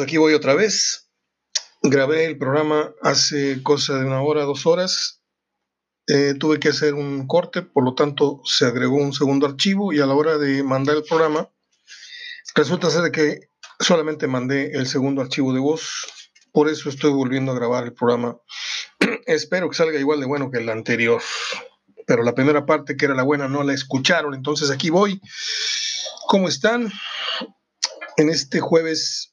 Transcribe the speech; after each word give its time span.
aquí 0.00 0.16
voy 0.16 0.34
otra 0.34 0.54
vez. 0.54 1.10
Grabé 1.82 2.26
el 2.26 2.38
programa 2.38 2.92
hace 3.02 3.62
cosa 3.62 3.98
de 3.98 4.04
una 4.04 4.22
hora, 4.22 4.44
dos 4.44 4.66
horas. 4.66 5.22
Eh, 6.06 6.34
tuve 6.38 6.58
que 6.58 6.68
hacer 6.68 6.94
un 6.94 7.26
corte, 7.26 7.62
por 7.62 7.84
lo 7.84 7.94
tanto 7.94 8.40
se 8.44 8.66
agregó 8.66 8.96
un 8.96 9.12
segundo 9.12 9.46
archivo 9.46 9.92
y 9.92 10.00
a 10.00 10.06
la 10.06 10.14
hora 10.14 10.36
de 10.36 10.62
mandar 10.64 10.96
el 10.96 11.04
programa, 11.04 11.48
resulta 12.56 12.90
ser 12.90 13.12
que 13.12 13.40
solamente 13.78 14.26
mandé 14.26 14.72
el 14.72 14.86
segundo 14.86 15.22
archivo 15.22 15.52
de 15.52 15.60
voz. 15.60 16.06
Por 16.52 16.68
eso 16.68 16.88
estoy 16.88 17.12
volviendo 17.12 17.52
a 17.52 17.54
grabar 17.54 17.84
el 17.84 17.94
programa. 17.94 18.36
Espero 19.26 19.70
que 19.70 19.76
salga 19.76 19.98
igual 19.98 20.20
de 20.20 20.26
bueno 20.26 20.50
que 20.50 20.58
el 20.58 20.68
anterior. 20.68 21.22
Pero 22.06 22.22
la 22.24 22.34
primera 22.34 22.66
parte, 22.66 22.96
que 22.96 23.06
era 23.06 23.14
la 23.14 23.22
buena, 23.22 23.48
no 23.48 23.62
la 23.62 23.72
escucharon. 23.72 24.34
Entonces 24.34 24.70
aquí 24.70 24.90
voy. 24.90 25.20
¿Cómo 26.26 26.48
están? 26.48 26.92
En 28.16 28.28
este 28.28 28.60
jueves 28.60 29.31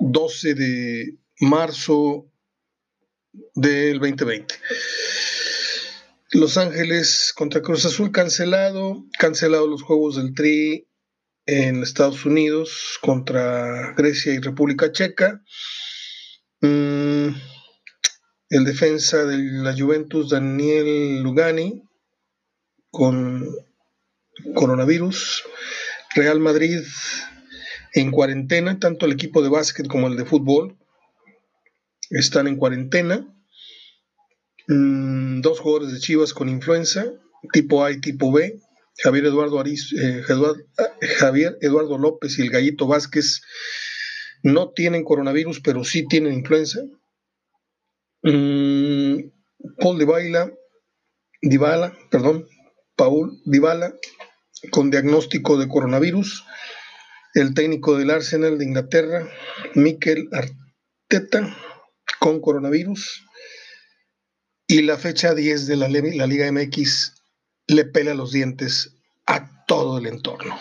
12 0.00 0.54
de 0.54 1.18
marzo 1.40 2.30
del 3.54 3.98
2020. 3.98 4.54
Los 6.32 6.56
Ángeles 6.58 7.32
contra 7.36 7.62
Cruz 7.62 7.84
Azul 7.84 8.10
cancelado, 8.10 9.04
cancelado 9.18 9.66
los 9.66 9.82
juegos 9.82 10.16
del 10.16 10.34
Tri 10.34 10.88
en 11.46 11.82
Estados 11.82 12.24
Unidos 12.24 12.98
contra 13.00 13.94
Grecia 13.96 14.34
y 14.34 14.40
República 14.40 14.90
Checa. 14.90 15.42
Mm, 16.60 17.28
el 18.50 18.64
defensa 18.64 19.24
de 19.24 19.38
la 19.38 19.74
Juventus, 19.76 20.30
Daniel 20.30 21.22
Lugani, 21.22 21.82
con 22.90 23.48
coronavirus. 24.54 25.44
Real 26.14 26.40
Madrid 26.40 26.80
en 27.96 28.10
cuarentena, 28.10 28.78
tanto 28.78 29.06
el 29.06 29.12
equipo 29.12 29.42
de 29.42 29.48
básquet 29.48 29.86
como 29.88 30.06
el 30.06 30.16
de 30.16 30.26
fútbol 30.26 30.76
están 32.10 32.46
en 32.46 32.56
cuarentena. 32.56 33.26
Mm, 34.68 35.40
dos 35.40 35.60
jugadores 35.60 35.92
de 35.92 36.00
Chivas 36.00 36.34
con 36.34 36.50
influenza, 36.50 37.06
tipo 37.52 37.84
A 37.84 37.90
y 37.92 38.00
tipo 38.00 38.30
B. 38.30 38.60
Javier 38.98 39.26
Eduardo, 39.26 39.62
eh, 39.64 40.22
Javier 41.18 41.58
Eduardo 41.60 41.98
López 41.98 42.38
y 42.38 42.42
el 42.42 42.50
Gallito 42.50 42.86
Vázquez 42.86 43.42
no 44.42 44.70
tienen 44.70 45.04
coronavirus, 45.04 45.60
pero 45.60 45.82
sí 45.84 46.06
tienen 46.06 46.34
influenza. 46.34 46.80
Mm, 48.22 49.30
Paul 49.78 49.98
Dybala, 49.98 50.52
Dybala, 51.42 51.96
perdón, 52.10 52.46
Paul 52.94 53.40
Dybala, 53.46 53.94
con 54.70 54.90
diagnóstico 54.90 55.58
de 55.58 55.68
coronavirus 55.68 56.44
el 57.36 57.52
técnico 57.52 57.98
del 57.98 58.10
Arsenal 58.10 58.56
de 58.56 58.64
Inglaterra, 58.64 59.28
Mikel 59.74 60.30
Arteta, 60.32 61.54
con 62.18 62.40
coronavirus. 62.40 63.26
Y 64.66 64.80
la 64.80 64.96
fecha 64.96 65.34
10 65.34 65.66
de 65.66 65.76
la, 65.76 65.88
la 65.88 66.26
Liga 66.26 66.50
MX 66.50 67.12
le 67.66 67.84
pela 67.84 68.14
los 68.14 68.32
dientes 68.32 68.96
a 69.26 69.66
todo 69.66 69.98
el 69.98 70.06
entorno. 70.06 70.58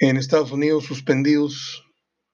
En 0.00 0.18
Estados 0.18 0.52
Unidos 0.52 0.84
suspendidos 0.84 1.82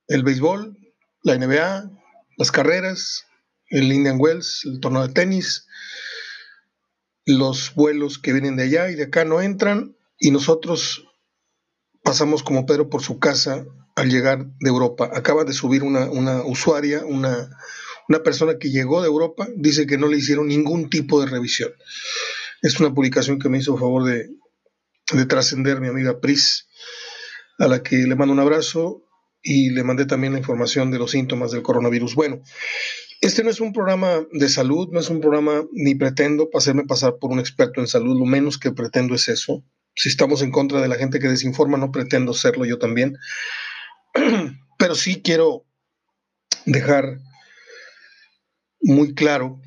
el 0.09 0.25
béisbol, 0.25 0.77
la 1.23 1.39
NBA, 1.39 1.89
las 2.37 2.51
carreras, 2.51 3.27
el 3.69 3.93
Indian 3.93 4.17
Wells, 4.19 4.63
el 4.65 4.81
torneo 4.81 5.07
de 5.07 5.15
tenis, 5.15 5.69
los 7.27 7.77
vuelos 7.77 8.19
que 8.19 8.33
vienen 8.33 8.57
de 8.57 8.65
allá 8.65 8.91
y 8.91 8.97
de 8.97 9.05
acá 9.05 9.25
no 9.25 9.41
entran 9.41 9.97
y 10.19 10.33
nosotros 10.33 11.07
pasamos 12.03 12.43
como 12.43 12.67
Pedro 12.67 12.89
por 12.89 13.03
su 13.03 13.19
casa 13.19 13.67
al 13.97 14.11
llegar 14.11 14.47
de 14.61 14.69
Europa. 14.69 15.11
Acaba 15.13 15.45
de 15.45 15.53
subir 15.53 15.83
una, 15.83 16.43
usuaria, 16.45 17.05
una, 17.05 17.51
una 18.09 18.23
persona 18.23 18.59
que 18.59 18.71
llegó 18.71 19.01
de 19.03 19.09
Europa, 19.09 19.49
dice 19.57 19.87
que 19.87 19.99
no 19.99 20.09
le 20.09 20.19
hicieron 20.19 20.49
ningún 20.49 20.91
tipo 20.91 21.21
de 21.21 21.27
revisión. 21.27 21.73
Es 22.63 22.81
una 22.81 22.93
publicación 22.95 23.39
que 23.39 23.49
me 23.49 23.59
hizo 23.59 23.77
favor 23.77 24.05
de, 24.05 24.29
de 25.13 25.27
trascender 25.27 25.81
mi 25.81 25.89
amiga 25.89 26.21
Pris, 26.21 26.69
a 27.59 27.69
la 27.69 27.83
que 27.83 27.97
le 27.97 28.15
mando 28.15 28.33
un 28.33 28.41
abrazo 28.41 29.03
y 29.43 29.71
le 29.71 29.85
mandé 29.85 30.07
también 30.07 30.33
la 30.33 30.39
información 30.39 30.91
de 30.91 30.99
los 30.99 31.13
síntomas 31.13 31.51
del 31.51 31.63
coronavirus. 31.63 32.15
Bueno, 32.15 32.43
este 33.21 33.45
no 33.45 33.51
es 33.51 33.61
un 33.61 33.73
programa 33.73 34.27
de 34.33 34.49
salud, 34.49 34.89
no 34.93 35.01
es 35.01 35.11
un 35.11 35.21
programa 35.21 35.65
ni 35.73 35.95
pretendo 35.95 36.49
hacerme 36.55 36.85
pasar 36.85 37.17
por 37.21 37.31
un 37.31 37.41
experto 37.41 37.81
en 37.81 37.87
salud, 37.87 38.19
lo 38.19 38.25
menos 38.25 38.59
que 38.59 38.73
pretendo 38.73 39.15
es 39.15 39.29
eso 39.29 39.63
si 39.95 40.09
estamos 40.09 40.43
en 40.43 40.51
contra 40.51 40.81
de 40.81 40.89
la 40.89 40.97
gente 40.97 41.19
que 41.19 41.29
desinforma, 41.29 41.79
no 41.79 41.93
pretendo 41.93 42.35
serlo 42.35 42.65
yo 42.65 42.79
también. 42.79 43.17
Pero 44.79 44.95
sí 44.95 45.23
quiero 45.23 45.65
dejar 46.65 47.19
muy 48.81 49.15
claro 49.15 49.61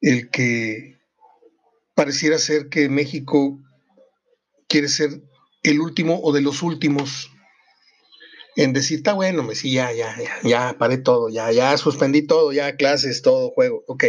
el 0.00 0.30
que 0.30 0.98
pareciera 1.94 2.38
ser 2.38 2.68
que 2.68 2.88
México 2.88 3.58
quiere 4.68 4.88
ser 4.88 5.22
el 5.62 5.80
último 5.80 6.20
o 6.22 6.32
de 6.32 6.42
los 6.42 6.62
últimos 6.62 7.30
en 8.56 8.72
decir, 8.72 8.98
está 8.98 9.12
bueno, 9.12 9.42
me 9.42 9.54
sí, 9.54 9.72
ya, 9.72 9.92
ya, 9.92 10.16
ya, 10.18 10.38
ya, 10.42 10.78
paré 10.78 10.96
todo, 10.96 11.28
ya, 11.28 11.52
ya 11.52 11.76
suspendí 11.76 12.26
todo, 12.26 12.52
ya 12.52 12.76
clases, 12.76 13.20
todo, 13.20 13.50
juego, 13.50 13.84
ok. 13.86 14.04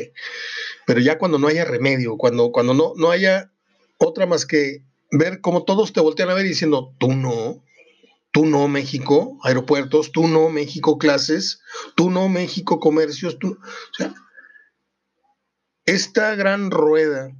Pero 0.86 1.02
ya 1.02 1.18
cuando 1.18 1.38
no 1.38 1.50
haya 1.50 1.66
remedio, 1.66 2.18
cuando, 2.18 2.52
cuando 2.52 2.74
no, 2.74 2.94
no 2.96 3.12
haya 3.12 3.52
otra 3.98 4.26
más 4.26 4.46
que 4.46 4.87
ver 5.12 5.42
cómo 5.42 5.64
todos 5.64 5.94
te 5.94 6.02
voltean 6.02 6.30
a 6.30 6.34
ver 6.34 6.46
diciendo, 6.46 6.94
tú 7.00 7.14
no, 7.14 7.64
tú 8.32 8.46
no 8.46 8.68
México, 8.68 9.38
aeropuertos, 9.44 10.12
tú 10.12 10.28
no 10.28 10.50
México, 10.50 10.98
clases, 10.98 11.62
tú 11.96 12.10
no 12.10 12.30
México, 12.30 12.80
comercios, 12.80 13.40
tú... 13.40 13.58
Esta 15.86 16.36
gran 16.36 16.70
rueda 16.70 17.32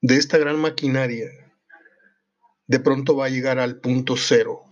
de 0.00 0.16
esta 0.16 0.38
gran 0.38 0.60
maquinaria 0.60 1.28
de 2.68 2.80
pronto 2.80 3.16
va 3.16 3.26
a 3.26 3.30
llegar 3.30 3.58
al 3.58 3.80
punto 3.80 4.16
cero. 4.16 4.62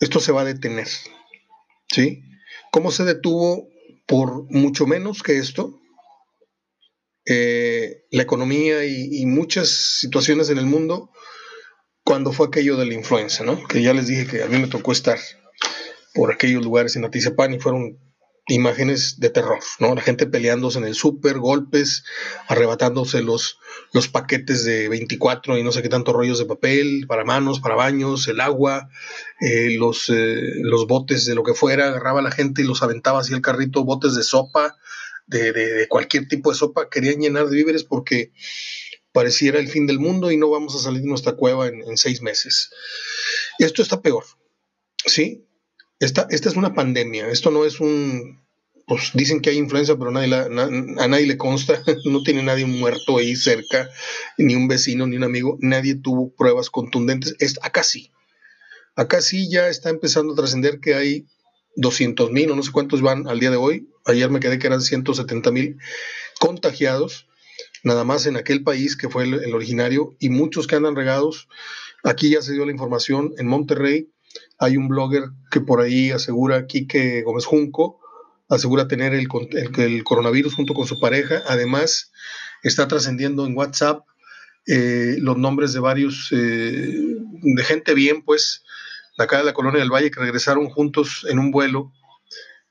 Esto 0.00 0.20
se 0.20 0.32
va 0.32 0.42
a 0.42 0.44
detener. 0.44 0.88
¿Sí? 1.88 2.24
¿Cómo 2.72 2.90
se 2.90 3.04
detuvo 3.04 3.68
por 4.06 4.50
mucho 4.50 4.86
menos 4.86 5.22
que 5.22 5.38
esto? 5.38 5.80
Eh, 7.26 8.04
la 8.10 8.22
economía 8.22 8.84
y, 8.84 9.24
muchas 9.24 9.68
situaciones 9.68 10.50
en 10.50 10.58
el 10.58 10.66
mundo 10.66 11.10
cuando 12.04 12.32
fue 12.32 12.48
aquello 12.48 12.76
de 12.76 12.84
la 12.84 12.94
influenza, 12.94 13.44
¿no? 13.44 13.66
Que 13.66 13.82
ya 13.82 13.94
les 13.94 14.08
dije 14.08 14.26
que 14.26 14.42
a 14.42 14.46
mí 14.46 14.58
me 14.58 14.66
tocó 14.66 14.92
estar 14.92 15.18
por 16.12 16.30
aquellos 16.30 16.62
lugares 16.62 16.96
en 16.96 17.04
Atizapán 17.04 17.54
y 17.54 17.58
fueron 17.58 17.98
imágenes 18.46 19.20
de 19.20 19.30
terror, 19.30 19.60
¿no? 19.78 19.94
La 19.94 20.02
gente 20.02 20.26
peleándose 20.26 20.78
en 20.78 20.84
el 20.84 20.94
súper, 20.94 21.38
golpes, 21.38 22.04
arrebatándose 22.46 23.22
los, 23.22 23.58
los 23.92 24.08
paquetes 24.08 24.64
de 24.64 24.88
24 24.90 25.56
y 25.56 25.62
no 25.62 25.72
sé 25.72 25.80
qué 25.80 25.88
tantos 25.88 26.14
rollos 26.14 26.38
de 26.38 26.44
papel 26.44 27.06
para 27.08 27.24
manos, 27.24 27.60
para 27.60 27.74
baños, 27.74 28.28
el 28.28 28.40
agua, 28.42 28.90
eh, 29.40 29.74
los, 29.78 30.10
eh, 30.10 30.56
los 30.60 30.86
botes 30.86 31.24
de 31.24 31.34
lo 31.34 31.42
que 31.42 31.54
fuera, 31.54 31.88
agarraba 31.88 32.20
la 32.20 32.30
gente 32.30 32.60
y 32.60 32.66
los 32.66 32.82
aventaba 32.82 33.20
hacia 33.20 33.34
el 33.34 33.42
carrito, 33.42 33.84
botes 33.84 34.14
de 34.14 34.22
sopa, 34.22 34.76
de, 35.26 35.86
cualquier 35.88 36.28
tipo 36.28 36.50
de 36.50 36.56
sopa, 36.56 36.88
querían 36.88 37.20
llenar 37.20 37.48
de 37.48 37.56
víveres 37.56 37.84
porque 37.84 38.32
pareciera 39.12 39.58
el 39.58 39.68
fin 39.68 39.86
del 39.86 39.98
mundo 39.98 40.30
y 40.30 40.36
no 40.36 40.50
vamos 40.50 40.74
a 40.74 40.78
salir 40.80 41.02
de 41.02 41.08
nuestra 41.08 41.32
cueva 41.32 41.68
en, 41.68 41.96
seis 41.96 42.22
meses. 42.22 42.70
Esto 43.58 43.82
está 43.82 44.02
peor, 44.02 44.24
¿sí? 45.06 45.46
Esta, 46.00 46.26
esta 46.30 46.48
es 46.48 46.56
una 46.56 46.74
pandemia, 46.74 47.28
esto 47.28 47.50
no 47.50 47.64
es 47.64 47.80
un, 47.80 48.44
pues 48.86 49.12
dicen 49.14 49.40
que 49.40 49.50
hay 49.50 49.56
influenza, 49.56 49.96
pero 49.96 50.10
a 50.10 51.08
nadie 51.08 51.26
le 51.26 51.38
consta, 51.38 51.82
no 52.04 52.22
tiene 52.22 52.42
nadie 52.42 52.66
muerto 52.66 53.18
ahí 53.18 53.36
cerca, 53.36 53.88
ni 54.36 54.54
un 54.54 54.68
vecino, 54.68 55.06
ni 55.06 55.16
un 55.16 55.24
amigo, 55.24 55.56
nadie 55.60 55.94
tuvo 55.94 56.34
pruebas 56.34 56.70
contundentes. 56.70 57.34
acá 57.62 57.82
sí, 57.82 58.10
acá 58.96 59.20
sí 59.20 59.48
ya 59.50 59.68
está 59.68 59.90
empezando 59.90 60.32
a 60.32 60.36
trascender 60.36 60.80
que 60.80 60.94
hay 60.94 61.26
200 61.76 62.30
mil 62.30 62.50
o 62.50 62.56
no 62.56 62.62
sé 62.62 62.72
cuántos 62.72 63.00
van 63.00 63.28
al 63.28 63.40
día 63.40 63.50
de 63.50 63.56
hoy. 63.56 63.88
Ayer 64.04 64.30
me 64.30 64.40
quedé 64.40 64.58
que 64.58 64.66
eran 64.66 64.80
170 64.80 65.50
mil 65.50 65.78
contagiados, 66.38 67.26
nada 67.82 68.04
más 68.04 68.26
en 68.26 68.36
aquel 68.36 68.62
país 68.62 68.96
que 68.96 69.08
fue 69.08 69.24
el, 69.24 69.54
originario, 69.54 70.16
y 70.18 70.28
muchos 70.28 70.66
que 70.66 70.76
andan 70.76 70.96
regados. 70.96 71.48
Aquí 72.02 72.30
ya 72.30 72.42
se 72.42 72.52
dio 72.52 72.66
la 72.66 72.72
información, 72.72 73.32
en 73.38 73.46
Monterrey 73.46 74.10
hay 74.58 74.76
un 74.76 74.88
blogger 74.88 75.24
que 75.50 75.60
por 75.60 75.80
ahí 75.80 76.10
asegura, 76.10 76.56
aquí 76.56 76.86
que 76.86 77.22
Gómez 77.22 77.44
Junco, 77.44 78.00
asegura 78.48 78.88
tener 78.88 79.14
el, 79.14 79.28
el, 79.76 80.04
coronavirus 80.04 80.54
junto 80.54 80.74
con 80.74 80.86
su 80.86 81.00
pareja. 81.00 81.42
Además, 81.46 82.12
está 82.62 82.88
trascendiendo 82.88 83.46
en 83.46 83.56
WhatsApp 83.56 84.04
eh, 84.66 85.16
los 85.18 85.36
nombres 85.36 85.72
de 85.72 85.80
varios, 85.80 86.30
eh, 86.32 87.16
de 87.42 87.64
gente 87.64 87.94
bien, 87.94 88.22
pues, 88.22 88.62
de 89.18 89.24
acá 89.24 89.38
de 89.38 89.44
la 89.44 89.54
Colonia 89.54 89.80
del 89.80 89.92
Valle, 89.92 90.10
que 90.10 90.20
regresaron 90.20 90.68
juntos 90.68 91.26
en 91.28 91.38
un 91.38 91.50
vuelo, 91.50 91.92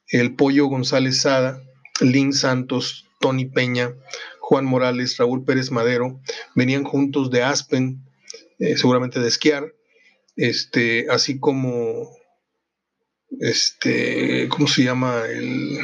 el 0.08 0.36
Pollo 0.36 0.68
González 0.68 1.22
Sada, 1.22 1.62
Lin 2.02 2.34
Santos, 2.34 3.08
Tony 3.20 3.46
Peña, 3.46 3.94
Juan 4.40 4.66
Morales, 4.66 5.18
Raúl 5.18 5.46
Pérez 5.46 5.72
Madero, 5.72 6.22
venían 6.56 6.84
juntos 6.84 7.32
de 7.32 7.44
Aspen, 7.44 8.04
eh, 8.60 8.78
seguramente 8.78 9.20
de 9.20 9.28
esquiar, 9.28 9.74
este, 10.36 11.08
así 11.10 11.40
como 11.40 12.10
este, 13.40 14.48
¿cómo 14.50 14.68
se 14.68 14.84
llama? 14.84 15.24
El, 15.30 15.80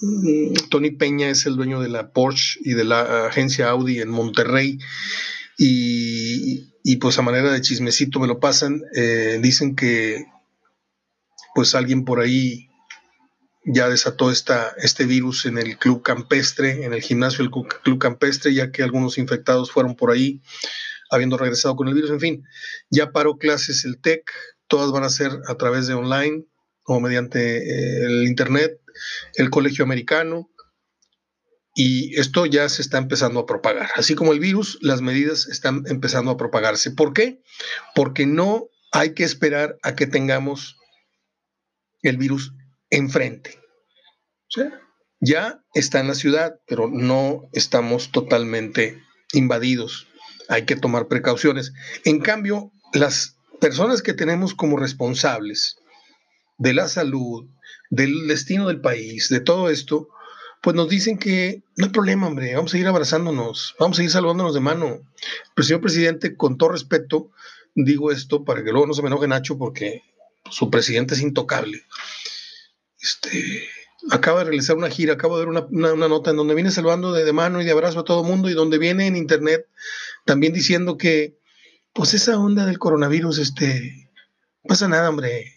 mm, 0.00 0.54
Tony 0.70 0.90
Peña 0.90 1.30
es 1.30 1.46
el 1.46 1.56
dueño 1.56 1.80
de 1.80 1.88
la 1.88 2.12
Porsche 2.12 2.60
y 2.64 2.74
de 2.74 2.84
la 2.84 3.26
agencia 3.26 3.70
Audi 3.70 4.00
en 4.00 4.10
Monterrey. 4.10 4.78
Y, 5.58 6.72
y 6.84 6.96
pues 6.96 7.18
a 7.18 7.22
manera 7.22 7.50
de 7.50 7.60
chismecito 7.60 8.20
me 8.20 8.28
lo 8.28 8.38
pasan, 8.38 8.82
eh, 8.94 9.38
dicen 9.42 9.74
que 9.74 10.24
pues 11.58 11.74
alguien 11.74 12.04
por 12.04 12.20
ahí 12.20 12.68
ya 13.64 13.88
desató 13.88 14.30
esta, 14.30 14.76
este 14.76 15.06
virus 15.06 15.44
en 15.44 15.58
el 15.58 15.76
club 15.76 16.04
campestre, 16.04 16.84
en 16.84 16.92
el 16.92 17.02
gimnasio 17.02 17.38
del 17.38 17.50
club 17.50 17.98
campestre, 17.98 18.54
ya 18.54 18.70
que 18.70 18.84
algunos 18.84 19.18
infectados 19.18 19.72
fueron 19.72 19.96
por 19.96 20.12
ahí, 20.12 20.40
habiendo 21.10 21.36
regresado 21.36 21.74
con 21.74 21.88
el 21.88 21.94
virus. 21.94 22.10
En 22.10 22.20
fin, 22.20 22.44
ya 22.90 23.10
paró 23.10 23.38
clases 23.38 23.84
el 23.84 24.00
TEC, 24.00 24.30
todas 24.68 24.92
van 24.92 25.02
a 25.02 25.08
ser 25.08 25.32
a 25.48 25.56
través 25.56 25.88
de 25.88 25.94
online 25.94 26.44
o 26.84 27.00
mediante 27.00 27.56
eh, 27.56 28.04
el 28.04 28.28
Internet, 28.28 28.80
el 29.34 29.50
colegio 29.50 29.84
americano, 29.84 30.48
y 31.74 32.16
esto 32.20 32.46
ya 32.46 32.68
se 32.68 32.82
está 32.82 32.98
empezando 32.98 33.40
a 33.40 33.46
propagar. 33.46 33.90
Así 33.96 34.14
como 34.14 34.32
el 34.32 34.38
virus, 34.38 34.78
las 34.80 35.00
medidas 35.02 35.48
están 35.48 35.82
empezando 35.88 36.30
a 36.30 36.36
propagarse. 36.36 36.92
¿Por 36.92 37.12
qué? 37.12 37.42
Porque 37.96 38.26
no 38.26 38.68
hay 38.92 39.12
que 39.14 39.24
esperar 39.24 39.76
a 39.82 39.96
que 39.96 40.06
tengamos 40.06 40.77
el 42.02 42.16
virus 42.16 42.54
enfrente. 42.90 43.58
ya 45.20 45.62
está 45.74 46.00
en 46.00 46.08
la 46.08 46.14
ciudad, 46.14 46.60
pero 46.66 46.88
no 46.88 47.48
estamos 47.52 48.12
totalmente 48.12 49.02
invadidos. 49.32 50.06
Hay 50.48 50.64
que 50.64 50.76
tomar 50.76 51.08
precauciones. 51.08 51.72
En 52.04 52.20
cambio, 52.20 52.72
las 52.92 53.36
personas 53.60 54.02
que 54.02 54.14
tenemos 54.14 54.54
como 54.54 54.76
responsables 54.76 55.76
de 56.56 56.72
la 56.72 56.88
salud, 56.88 57.48
del 57.90 58.28
destino 58.28 58.68
del 58.68 58.80
país, 58.80 59.28
de 59.28 59.40
todo 59.40 59.70
esto, 59.70 60.08
pues 60.62 60.74
nos 60.74 60.88
dicen 60.88 61.18
que 61.18 61.62
no 61.76 61.86
hay 61.86 61.92
problema, 61.92 62.26
hombre, 62.26 62.54
vamos 62.54 62.74
a 62.74 62.78
ir 62.78 62.86
abrazándonos, 62.86 63.74
vamos 63.78 63.98
a 63.98 64.02
ir 64.02 64.10
saludándonos 64.10 64.54
de 64.54 64.60
mano. 64.60 65.00
Pero 65.54 65.66
señor 65.66 65.80
presidente, 65.80 66.36
con 66.36 66.58
todo 66.58 66.70
respeto, 66.70 67.30
digo 67.74 68.10
esto 68.10 68.44
para 68.44 68.64
que 68.64 68.72
luego 68.72 68.86
no 68.86 68.94
se 68.94 69.02
me 69.02 69.08
enoje 69.08 69.28
Nacho 69.28 69.56
porque 69.56 70.02
su 70.50 70.70
presidente 70.70 71.14
es 71.14 71.20
intocable 71.20 71.84
este, 73.00 73.68
acaba 74.10 74.40
de 74.40 74.46
realizar 74.46 74.76
una 74.76 74.90
gira, 74.90 75.14
acabo 75.14 75.38
de 75.38 75.46
ver 75.46 75.66
una, 75.70 76.08
nota 76.08 76.30
en 76.30 76.36
donde 76.36 76.54
viene 76.54 76.70
saludando 76.70 77.12
de, 77.12 77.32
mano 77.32 77.60
y 77.60 77.64
de 77.64 77.70
abrazo 77.70 78.00
a 78.00 78.04
todo 78.04 78.24
mundo 78.24 78.48
y 78.48 78.54
donde 78.54 78.78
viene 78.78 79.06
en 79.06 79.16
internet 79.16 79.66
también 80.24 80.52
diciendo 80.52 80.98
que, 80.98 81.38
pues 81.92 82.14
esa 82.14 82.38
onda 82.38 82.66
del 82.66 82.78
coronavirus, 82.78 83.38
este, 83.38 84.10
pasa 84.66 84.88
nada, 84.88 85.08
hombre. 85.08 85.54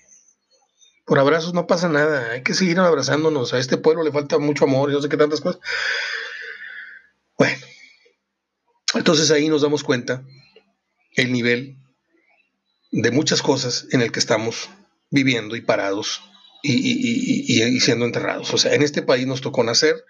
Por 1.06 1.20
abrazos 1.20 1.54
no 1.54 1.68
pasa 1.68 1.90
nada, 1.90 2.32
hay 2.32 2.44
que 2.44 2.54
seguir 2.54 2.80
abrazándonos. 2.80 3.54
A 3.54 3.60
este 3.60 3.78
pueblo 3.78 4.04
le 4.04 4.12
falta 4.12 4.38
mucho 4.38 4.66
amor 4.66 4.90
y 4.90 4.94
no 4.94 5.02
sé 5.02 5.10
qué 5.10 5.18
tantas 5.18 5.42
cosas. 5.42 5.60
Bueno, 7.38 7.58
entonces 8.94 9.30
ahí 9.32 9.50
nos 9.50 9.64
damos 9.64 9.84
cuenta 9.84 10.24
el 11.16 11.34
nivel 11.34 11.78
de 12.92 13.12
muchas 13.12 13.42
cosas 13.42 13.88
en 13.92 14.02
el 14.02 14.12
que 14.12 14.20
estamos 14.20 14.70
viviendo 15.12 15.56
y 15.56 15.62
parados 15.62 16.22
y, 16.64 17.80
siendo 17.80 18.06
enterrados. 18.06 18.54
O 18.54 18.58
sea, 18.58 18.74
en 18.74 18.82
este 18.82 19.04
país 19.04 19.28
nos 19.28 19.42
tocó 19.42 19.64
nacer. 19.64 20.04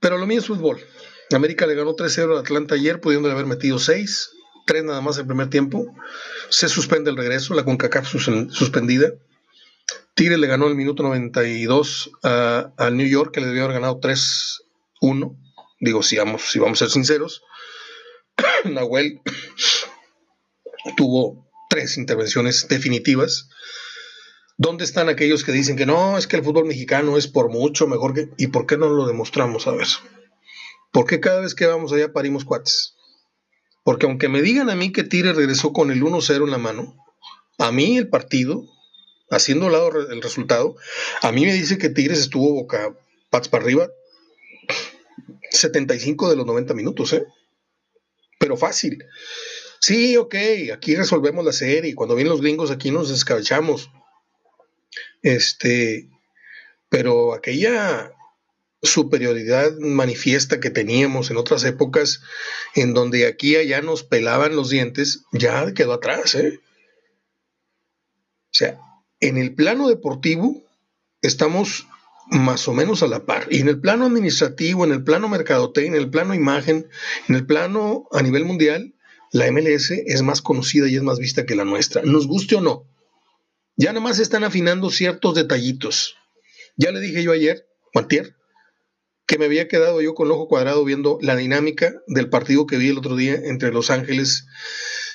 Pero 0.00 0.18
lo 0.18 0.26
mío 0.26 0.40
es 0.40 0.46
fútbol. 0.46 0.80
América 1.32 1.66
le 1.66 1.74
ganó 1.74 1.94
3-0 1.94 2.36
a 2.36 2.40
Atlanta 2.40 2.74
ayer, 2.74 3.00
pudiendo 3.00 3.30
haber 3.30 3.46
metido 3.46 3.78
6, 3.78 4.30
3 4.66 4.84
nada 4.84 5.00
más 5.00 5.18
en 5.18 5.26
primer 5.26 5.48
tiempo. 5.48 5.86
Se 6.48 6.68
suspende 6.68 7.10
el 7.10 7.16
regreso, 7.16 7.54
la 7.54 7.64
CONCACAF 7.64 8.08
suspendida. 8.08 9.12
Tigre 10.14 10.36
le 10.36 10.46
ganó 10.46 10.68
el 10.68 10.74
minuto 10.74 11.02
92 11.02 12.10
al 12.22 12.96
New 12.96 13.06
York, 13.06 13.32
que 13.32 13.40
le 13.40 13.46
debió 13.46 13.64
haber 13.64 13.76
ganado 13.76 14.00
3-1. 14.00 15.38
Digo, 15.80 16.02
si 16.02 16.16
vamos, 16.16 16.42
si 16.42 16.58
vamos 16.58 16.80
a 16.82 16.84
ser 16.84 16.90
sinceros. 16.90 17.42
Nahuel 18.64 19.20
tuvo 20.96 21.51
tres 21.72 21.96
intervenciones 21.96 22.68
definitivas. 22.68 23.48
¿Dónde 24.58 24.84
están 24.84 25.08
aquellos 25.08 25.42
que 25.42 25.52
dicen 25.52 25.74
que 25.74 25.86
no, 25.86 26.18
es 26.18 26.26
que 26.26 26.36
el 26.36 26.44
fútbol 26.44 26.66
mexicano 26.66 27.16
es 27.16 27.28
por 27.28 27.48
mucho 27.48 27.86
mejor 27.86 28.12
que... 28.12 28.28
¿Y 28.36 28.48
por 28.48 28.66
qué 28.66 28.76
no 28.76 28.90
lo 28.90 29.06
demostramos? 29.06 29.66
A 29.66 29.70
ver. 29.70 29.86
¿Por 30.92 31.06
qué 31.06 31.18
cada 31.18 31.40
vez 31.40 31.54
que 31.54 31.66
vamos 31.66 31.90
allá 31.90 32.12
parimos 32.12 32.44
cuates? 32.44 32.94
Porque 33.84 34.04
aunque 34.04 34.28
me 34.28 34.42
digan 34.42 34.68
a 34.68 34.74
mí 34.74 34.92
que 34.92 35.02
Tigre 35.02 35.32
regresó 35.32 35.72
con 35.72 35.90
el 35.90 36.02
1-0 36.02 36.44
en 36.44 36.50
la 36.50 36.58
mano, 36.58 36.94
a 37.56 37.72
mí 37.72 37.96
el 37.96 38.08
partido, 38.10 38.64
haciendo 39.30 39.70
lado 39.70 39.88
el 40.10 40.20
resultado, 40.20 40.76
a 41.22 41.32
mí 41.32 41.46
me 41.46 41.54
dice 41.54 41.78
que 41.78 41.88
Tigres 41.88 42.18
estuvo 42.18 42.52
boca 42.52 42.94
pats 43.30 43.48
para 43.48 43.64
arriba 43.64 43.88
75 45.50 46.28
de 46.28 46.36
los 46.36 46.44
90 46.44 46.74
minutos, 46.74 47.14
¿eh? 47.14 47.24
Pero 48.38 48.58
fácil. 48.58 49.02
Sí, 49.82 50.16
ok, 50.16 50.36
aquí 50.72 50.94
resolvemos 50.94 51.44
la 51.44 51.52
serie. 51.52 51.90
y 51.90 51.94
Cuando 51.94 52.14
vienen 52.14 52.30
los 52.30 52.40
gringos 52.40 52.70
aquí 52.70 52.92
nos 52.92 53.10
escabechamos. 53.10 53.90
Este, 55.22 56.08
pero 56.88 57.34
aquella 57.34 58.12
superioridad 58.80 59.72
manifiesta 59.78 60.60
que 60.60 60.70
teníamos 60.70 61.30
en 61.30 61.36
otras 61.36 61.64
épocas, 61.64 62.22
en 62.76 62.94
donde 62.94 63.26
aquí 63.26 63.56
allá 63.56 63.82
nos 63.82 64.04
pelaban 64.04 64.54
los 64.54 64.70
dientes, 64.70 65.24
ya 65.32 65.74
quedó 65.74 65.94
atrás. 65.94 66.36
¿eh? 66.36 66.60
O 68.52 68.54
sea, 68.54 68.78
en 69.18 69.36
el 69.36 69.52
plano 69.52 69.88
deportivo 69.88 70.62
estamos 71.22 71.88
más 72.30 72.68
o 72.68 72.72
menos 72.72 73.02
a 73.02 73.08
la 73.08 73.26
par. 73.26 73.48
Y 73.50 73.58
en 73.58 73.68
el 73.68 73.80
plano 73.80 74.06
administrativo, 74.06 74.84
en 74.84 74.92
el 74.92 75.02
plano 75.02 75.28
mercadotecnia, 75.28 75.96
en 75.96 76.04
el 76.04 76.10
plano 76.10 76.34
imagen, 76.34 76.88
en 77.28 77.34
el 77.34 77.46
plano 77.46 78.06
a 78.12 78.22
nivel 78.22 78.44
mundial, 78.44 78.94
la 79.32 79.50
MLS 79.50 79.90
es 79.90 80.22
más 80.22 80.42
conocida 80.42 80.88
y 80.88 80.96
es 80.96 81.02
más 81.02 81.18
vista 81.18 81.46
que 81.46 81.56
la 81.56 81.64
nuestra, 81.64 82.02
nos 82.02 82.26
guste 82.26 82.56
o 82.56 82.60
no. 82.60 82.86
Ya 83.76 83.92
nada 83.92 84.04
más 84.04 84.18
están 84.18 84.44
afinando 84.44 84.90
ciertos 84.90 85.34
detallitos. 85.34 86.16
Ya 86.76 86.92
le 86.92 87.00
dije 87.00 87.22
yo 87.22 87.32
ayer, 87.32 87.66
Mantier, 87.94 88.36
que 89.26 89.38
me 89.38 89.46
había 89.46 89.68
quedado 89.68 90.02
yo 90.02 90.14
con 90.14 90.26
el 90.26 90.32
ojo 90.32 90.48
cuadrado 90.48 90.84
viendo 90.84 91.18
la 91.22 91.34
dinámica 91.34 91.94
del 92.06 92.28
partido 92.28 92.66
que 92.66 92.76
vi 92.76 92.90
el 92.90 92.98
otro 92.98 93.16
día 93.16 93.34
entre 93.34 93.72
Los 93.72 93.90
Ángeles 93.90 94.46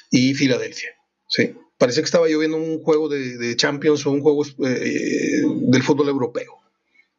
y 0.09 0.33
Filadelfia. 0.33 0.89
Sí, 1.29 1.55
parecía 1.77 2.01
que 2.01 2.07
estaba 2.07 2.27
yo 2.27 2.39
viendo 2.39 2.57
un 2.57 2.81
juego 2.81 3.09
de, 3.09 3.55
Champions 3.55 4.05
o 4.07 4.11
un 4.11 4.21
juego 4.21 4.43
eh, 4.65 5.43
del 5.45 5.83
fútbol 5.83 6.09
europeo. 6.09 6.53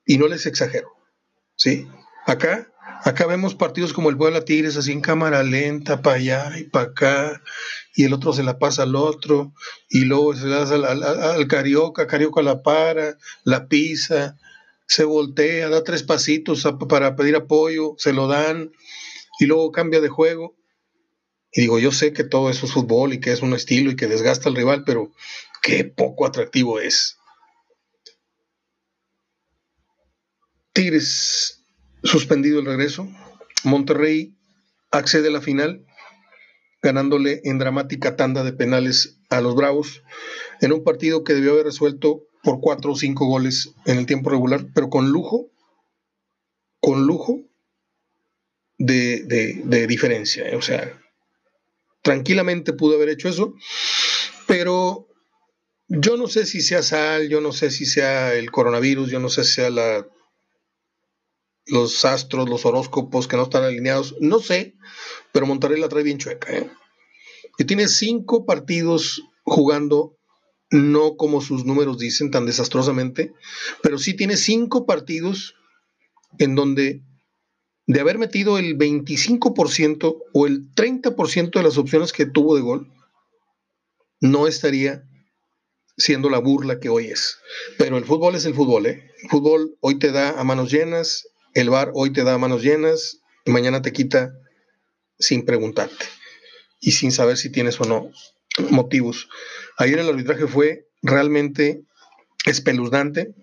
Y 0.05 0.19
no 0.19 0.27
les 0.27 0.47
exagero. 0.47 0.91
Sí, 1.55 1.87
acá 2.27 2.73
Acá 3.05 3.27
vemos 3.27 3.55
partidos 3.55 3.93
como 3.93 4.11
el 4.11 4.17
Puebla 4.17 4.45
Tigres 4.45 4.77
así 4.77 4.93
en 4.93 5.01
cámara 5.01 5.43
lenta, 5.43 6.03
para 6.03 6.17
allá 6.17 6.59
y 6.59 6.65
para 6.65 6.87
acá, 6.87 7.43
y 7.95 8.05
el 8.05 8.13
otro 8.13 8.33
se 8.33 8.43
la 8.43 8.59
pasa 8.59 8.83
al 8.83 8.97
otro, 8.97 9.53
y 9.89 10.05
luego 10.05 10.35
se 10.35 10.47
la 10.47 10.63
al, 10.63 11.03
al, 11.03 11.49
Carioca, 11.49 12.07
Carioca 12.07 12.43
la 12.43 12.63
para, 12.63 13.17
la 13.45 13.69
pisa, 13.69 14.37
se 14.87 15.05
voltea, 15.05 15.69
da 15.69 15.85
tres 15.85 16.03
pasitos 16.03 16.67
para 16.89 17.15
pedir 17.15 17.37
apoyo, 17.37 17.95
se 17.99 18.13
lo 18.13 18.27
dan, 18.27 18.73
y 19.39 19.47
luego 19.47 19.71
cambia 19.71 20.01
de 20.01 20.09
juego. 20.09 20.57
Y 21.53 21.63
digo, 21.63 21.79
yo 21.79 21.93
sé 21.93 22.13
que 22.13 22.25
todo 22.25 22.51
eso 22.51 22.67
es 22.67 22.73
fútbol 22.73 23.13
y 23.13 23.21
que 23.21 23.33
es 23.33 23.43
un 23.43 23.55
estilo 23.55 23.91
y 23.91 23.97
que 23.97 24.07
desgasta 24.07 24.49
al 24.49 24.57
rival, 24.57 24.85
pero 24.85 25.13
qué 25.63 25.85
poco 25.85 26.27
atractivo 26.27 26.81
es. 26.81 27.17
Tigres 30.73 31.58
suspendido 32.03 32.61
el 32.61 32.67
regreso. 32.67 33.09
Monterrey 33.65 34.35
accede 34.91 35.29
a 35.29 35.33
la 35.33 35.41
final, 35.41 35.85
ganándole 36.83 37.41
en 37.45 37.59
dramática 37.59 38.17
tanda 38.17 38.45
de 38.45 38.53
penales 38.53 39.19
a 39.31 39.41
los 39.41 39.55
Bravos, 39.55 40.03
en 40.61 40.73
un 40.73 40.85
partido 40.85 41.25
que 41.25 41.35
debió 41.35 41.53
haber 41.53 41.67
resuelto 41.67 42.25
por 42.43 42.61
cuatro 42.61 42.93
o 42.93 42.97
cinco 42.97 43.27
goles 43.27 43.75
en 43.85 43.99
el 43.99 44.07
tiempo 44.07 44.31
regular, 44.31 44.67
pero 44.75 44.89
con 44.89 45.11
lujo, 45.11 45.51
con 46.81 47.07
lujo 47.07 47.41
de, 48.79 49.87
diferencia. 49.89 50.49
¿eh? 50.49 50.57
O 50.57 50.63
sea, 50.63 50.99
tranquilamente 52.03 52.73
pudo 52.73 52.95
haber 52.97 53.11
hecho 53.11 53.29
eso, 53.29 53.55
pero 54.47 55.09
yo 55.89 56.17
no 56.17 56.29
sé 56.29 56.47
si 56.47 56.61
sea 56.61 56.83
sal, 56.83 57.29
yo 57.29 57.41
no 57.41 57.53
sé 57.53 57.71
si 57.71 57.87
sea 57.87 58.35
el 58.35 58.51
coronavirus, 58.51 59.11
yo 59.11 59.21
no 59.21 59.29
sé 59.29 59.45
si 59.45 59.55
sea 59.55 59.71
la 59.71 60.07
los 61.69 62.05
astros, 62.05 62.49
los 62.49 62.65
horóscopos 62.67 63.29
que 63.29 63.37
no 63.37 63.45
están 63.45 63.65
alineados, 63.65 64.17
no 64.21 64.41
sé, 64.41 64.75
pero 65.33 65.47
Monterrey 65.47 65.81
la 65.81 65.89
trae 65.89 66.03
bien 66.03 66.19
chueca. 66.19 66.53
¿eh? 66.53 66.71
Tiene 67.67 67.89
cinco 67.89 68.47
partidos 68.47 69.23
jugando, 69.45 70.17
no 70.71 71.17
como 71.17 71.41
sus 71.41 71.65
números 71.65 71.99
dicen 71.99 72.31
tan 72.31 72.47
desastrosamente, 72.47 73.33
pero 73.83 73.99
sí 73.99 74.15
tiene 74.15 74.37
cinco 74.37 74.87
partidos 74.87 75.55
en 76.39 76.55
donde 76.55 77.03
de 77.87 78.01
haber 78.01 78.19
metido 78.19 78.59
el 78.59 78.77
25% 78.77 80.19
o 80.35 80.47
el 80.47 80.75
30% 80.75 81.51
de 81.51 81.63
las 81.63 81.79
opciones 81.79 82.13
que 82.13 82.27
tuvo 82.27 82.55
de 82.55 82.61
gol, 82.61 82.93
no 84.21 84.47
estaría 84.47 85.05
siendo 85.97 86.29
la 86.29 86.39
burla 86.39 86.81
que 86.81 86.91
hoy 86.91 87.07
es. 87.07 87.39
Pero 87.79 87.97
el 87.97 88.05
fútbol 88.05 88.35
es 88.35 88.45
el 88.45 88.55
fútbol, 88.55 88.87
¿eh? 88.87 89.11
El 89.23 89.31
fútbol 89.31 89.77
hoy 89.81 89.99
te 89.99 90.13
da 90.13 90.39
a 90.39 90.45
manos 90.45 90.71
llenas, 90.71 91.29
el 91.61 91.71
bar 91.71 91.91
hoy 91.95 92.13
te 92.13 92.25
da 92.25 92.39
manos 92.39 92.63
llenas, 92.63 93.21
y 93.45 93.51
mañana 93.51 93.83
te 93.83 93.93
quita 93.93 94.39
sin 95.19 95.45
preguntarte 95.45 96.07
y 96.81 96.93
sin 96.93 97.13
saber 97.13 97.37
si 97.37 97.51
tienes 97.51 97.81
o 97.81 97.85
no 97.85 98.11
motivos. 98.71 99.29
Ayer 99.77 99.99
el 99.99 100.09
arbitraje 100.09 100.47
fue 100.47 100.89
realmente 101.03 101.83
espeluznante. 102.45 103.35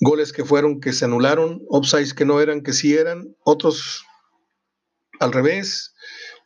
Goles 0.00 0.32
que 0.32 0.44
fueron 0.44 0.80
que 0.80 0.92
se 0.92 1.04
anularon, 1.04 1.62
offsides 1.68 2.14
que 2.14 2.24
no 2.24 2.40
eran, 2.40 2.62
que 2.62 2.72
sí 2.72 2.96
eran, 2.96 3.36
otros 3.44 4.04
al 5.20 5.32
revés, 5.32 5.94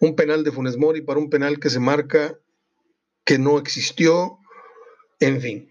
un 0.01 0.15
penal 0.15 0.45
de 0.45 0.53
Funes 0.53 0.77
Mori 0.77 1.01
para 1.01 1.19
un 1.19 1.31
penal 1.31 1.59
que 1.59 1.71
se 1.71 1.81
marca 1.81 2.39
que 3.25 3.39
no 3.39 3.59
existió, 3.59 4.39
en 5.19 5.41
fin. 5.41 5.71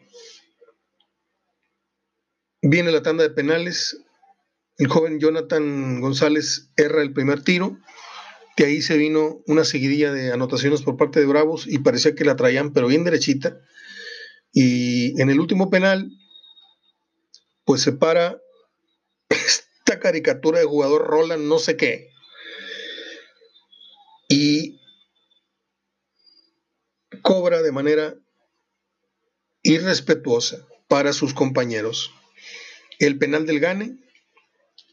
Viene 2.63 2.91
la 2.91 3.03
tanda 3.03 3.23
de 3.23 3.29
penales, 3.29 4.03
el 4.77 4.87
joven 4.87 5.19
Jonathan 5.19 6.01
González 6.01 6.69
erra 6.75 7.01
el 7.01 7.13
primer 7.13 7.43
tiro, 7.43 7.77
de 8.57 8.65
ahí 8.65 8.81
se 8.81 8.97
vino 8.97 9.41
una 9.47 9.65
seguidilla 9.65 10.13
de 10.13 10.31
anotaciones 10.31 10.81
por 10.81 10.97
parte 10.97 11.19
de 11.19 11.25
Bravos 11.25 11.67
y 11.67 11.79
parecía 11.79 12.15
que 12.15 12.23
la 12.23 12.35
traían, 12.35 12.71
pero 12.71 12.87
bien 12.87 13.03
derechita. 13.03 13.59
Y 14.53 15.19
en 15.21 15.29
el 15.29 15.41
último 15.41 15.69
penal, 15.69 16.09
pues 17.65 17.81
se 17.81 17.91
para 17.91 18.41
esta 19.29 19.99
caricatura 19.99 20.59
de 20.59 20.65
jugador 20.65 21.05
Roland, 21.05 21.43
no 21.43 21.59
sé 21.59 21.75
qué. 21.75 22.09
Y 24.29 24.79
cobra 27.21 27.61
de 27.61 27.71
manera 27.71 28.15
irrespetuosa 29.63 30.65
para 30.87 31.11
sus 31.11 31.33
compañeros 31.33 32.11
el 32.99 33.17
penal 33.17 33.45
del 33.45 33.59
Gane 33.59 34.04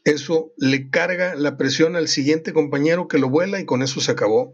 eso 0.03 0.51
le 0.57 0.89
carga 0.89 1.35
la 1.35 1.57
presión 1.57 1.95
al 1.95 2.07
siguiente 2.07 2.53
compañero 2.53 3.07
que 3.07 3.17
lo 3.17 3.29
vuela 3.29 3.59
y 3.59 3.65
con 3.65 3.81
eso 3.81 4.01
se 4.01 4.11
acabó. 4.11 4.53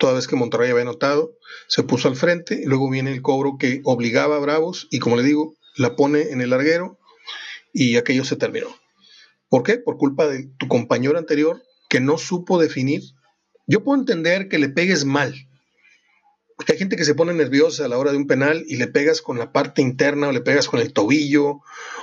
Toda 0.00 0.14
vez 0.14 0.26
que 0.26 0.36
Monterrey 0.36 0.70
había 0.70 0.82
anotado, 0.82 1.36
se 1.68 1.82
puso 1.82 2.08
al 2.08 2.16
frente 2.16 2.60
y 2.62 2.64
luego 2.64 2.90
viene 2.90 3.12
el 3.12 3.22
cobro 3.22 3.56
que 3.58 3.80
obligaba 3.84 4.36
a 4.36 4.40
Bravos 4.40 4.88
y 4.90 4.98
como 4.98 5.16
le 5.16 5.22
digo, 5.22 5.54
la 5.76 5.96
pone 5.96 6.30
en 6.30 6.40
el 6.40 6.50
larguero 6.50 6.98
y 7.72 7.96
aquello 7.96 8.24
se 8.24 8.36
terminó. 8.36 8.68
¿Por 9.48 9.62
qué? 9.62 9.76
Por 9.76 9.98
culpa 9.98 10.26
de 10.26 10.48
tu 10.58 10.66
compañero 10.66 11.18
anterior 11.18 11.62
que 11.88 12.00
no 12.00 12.18
supo 12.18 12.58
definir. 12.58 13.02
Yo 13.66 13.84
puedo 13.84 14.00
entender 14.00 14.48
que 14.48 14.58
le 14.58 14.68
pegues 14.68 15.04
mal, 15.04 15.34
porque 16.56 16.72
hay 16.72 16.78
gente 16.78 16.96
que 16.96 17.04
se 17.04 17.14
pone 17.14 17.34
nerviosa 17.34 17.84
a 17.84 17.88
la 17.88 17.98
hora 17.98 18.12
de 18.12 18.16
un 18.16 18.26
penal 18.26 18.64
y 18.66 18.76
le 18.76 18.86
pegas 18.86 19.20
con 19.22 19.38
la 19.38 19.52
parte 19.52 19.82
interna 19.82 20.28
o 20.28 20.32
le 20.32 20.40
pegas 20.40 20.68
con 20.68 20.80
el 20.80 20.92
tobillo 20.92 21.60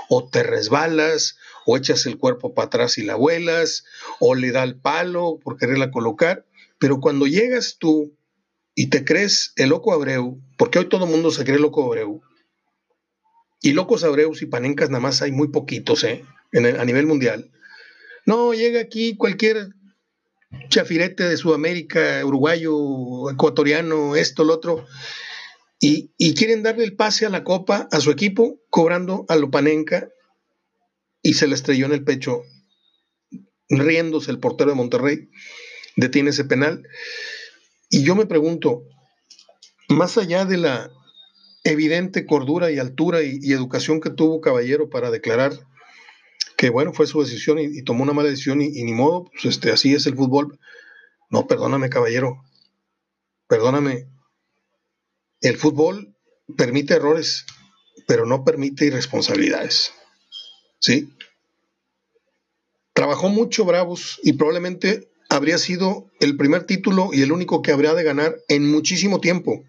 o 0.10 0.29
te 0.29 0.43
resbalas 0.43 1.38
o 1.65 1.77
echas 1.77 2.05
el 2.05 2.17
cuerpo 2.17 2.53
para 2.53 2.67
atrás 2.67 2.98
y 2.98 3.03
la 3.03 3.15
vuelas, 3.15 3.86
o 4.20 4.36
le 4.36 4.51
da 4.51 4.63
el 4.63 4.79
palo 4.79 5.39
por 5.43 5.58
quererla 5.58 5.91
colocar, 5.91 6.46
pero 6.79 7.00
cuando 7.00 7.27
llegas 7.27 7.77
tú 7.79 8.17
y 8.74 8.89
te 8.89 9.05
crees 9.05 9.53
el 9.55 9.70
loco 9.70 9.93
Abreu, 9.93 10.41
porque 10.58 10.79
hoy 10.79 10.89
todo 10.89 11.05
el 11.05 11.12
mundo 11.12 11.31
se 11.31 11.43
cree 11.43 11.60
loco 11.60 11.86
Abreu, 11.86 12.22
y 13.62 13.74
locos 13.74 14.03
Abreus 14.03 14.41
y 14.41 14.48
panencas 14.48 14.89
nada 14.89 15.01
más 15.01 15.22
hay 15.22 15.31
muy 15.31 15.50
poquitos 15.50 16.03
¿eh? 16.03 16.25
a 16.53 16.84
nivel 16.84 17.05
mundial. 17.05 17.51
No, 18.25 18.53
llega 18.53 18.81
aquí 18.81 19.15
cualquier 19.15 19.70
chafirete 20.70 21.27
de 21.27 21.38
Sudamérica, 21.38 22.25
uruguayo, 22.25 23.29
ecuatoriano, 23.29 24.15
esto, 24.15 24.43
lo 24.43 24.53
otro, 24.53 24.86
y, 25.79 26.12
y, 26.17 26.36
quieren 26.36 26.62
darle 26.62 26.84
el 26.84 26.96
pase 26.96 27.25
a 27.25 27.29
la 27.29 27.43
copa 27.43 27.88
a 27.91 28.00
su 28.00 28.12
equipo 28.12 28.60
cobrando 28.70 29.25
a 29.29 29.36
lo 29.36 29.50
panenca 29.50 30.10
y 31.24 31.34
se 31.34 31.48
le 31.48 31.55
estrelló 31.55 31.88
en 31.88 31.93
el 31.93 32.03
pecho, 32.03 32.43
riéndose 33.67 34.31
el 34.31 34.39
portero 34.39 34.70
de 34.72 34.75
Monterrey, 34.75 35.29
detiene 35.96 36.29
ese 36.29 36.46
penal. 36.46 36.84
Y 37.89 38.03
yo 38.03 38.15
me 38.15 38.25
pregunto, 38.25 38.84
más 39.89 40.17
allá 40.17 40.46
de 40.46 40.58
la 40.58 40.91
evidente 41.63 42.25
cordura 42.25 42.72
y 42.72 42.79
altura 42.79 43.22
y, 43.24 43.51
educación 43.51 44.01
que 44.01 44.10
tuvo 44.10 44.41
Caballero 44.41 44.89
para 44.89 45.12
declarar 45.12 45.53
que 46.61 46.69
bueno, 46.69 46.93
fue 46.93 47.07
su 47.07 47.19
decisión 47.23 47.57
y, 47.57 47.81
tomó 47.81 48.03
una 48.03 48.13
mala 48.13 48.29
decisión 48.29 48.61
y, 48.61 48.83
ni 48.83 48.93
modo, 48.93 49.23
pues 49.31 49.45
este, 49.45 49.71
así 49.71 49.95
es 49.95 50.05
el 50.05 50.15
fútbol. 50.15 50.59
No, 51.31 51.47
perdóname, 51.47 51.89
caballero, 51.89 52.45
perdóname. 53.47 54.07
El 55.39 55.57
fútbol 55.57 56.15
permite 56.55 56.93
errores, 56.93 57.47
pero 58.05 58.27
no 58.27 58.43
permite 58.43 58.85
irresponsabilidades. 58.85 59.91
¿sí? 60.77 61.11
Trabajó 62.93 63.29
mucho 63.29 63.65
Bravos 63.65 64.19
y 64.21 64.33
probablemente 64.33 65.09
habría 65.29 65.57
sido 65.57 66.11
el 66.19 66.37
primer 66.37 66.67
título 66.67 67.09
y 67.11 67.23
el 67.23 67.31
único 67.31 67.63
que 67.63 67.71
habría 67.71 67.95
de 67.95 68.03
ganar 68.03 68.35
en 68.49 68.69
muchísimo 68.69 69.19
tiempo. 69.19 69.65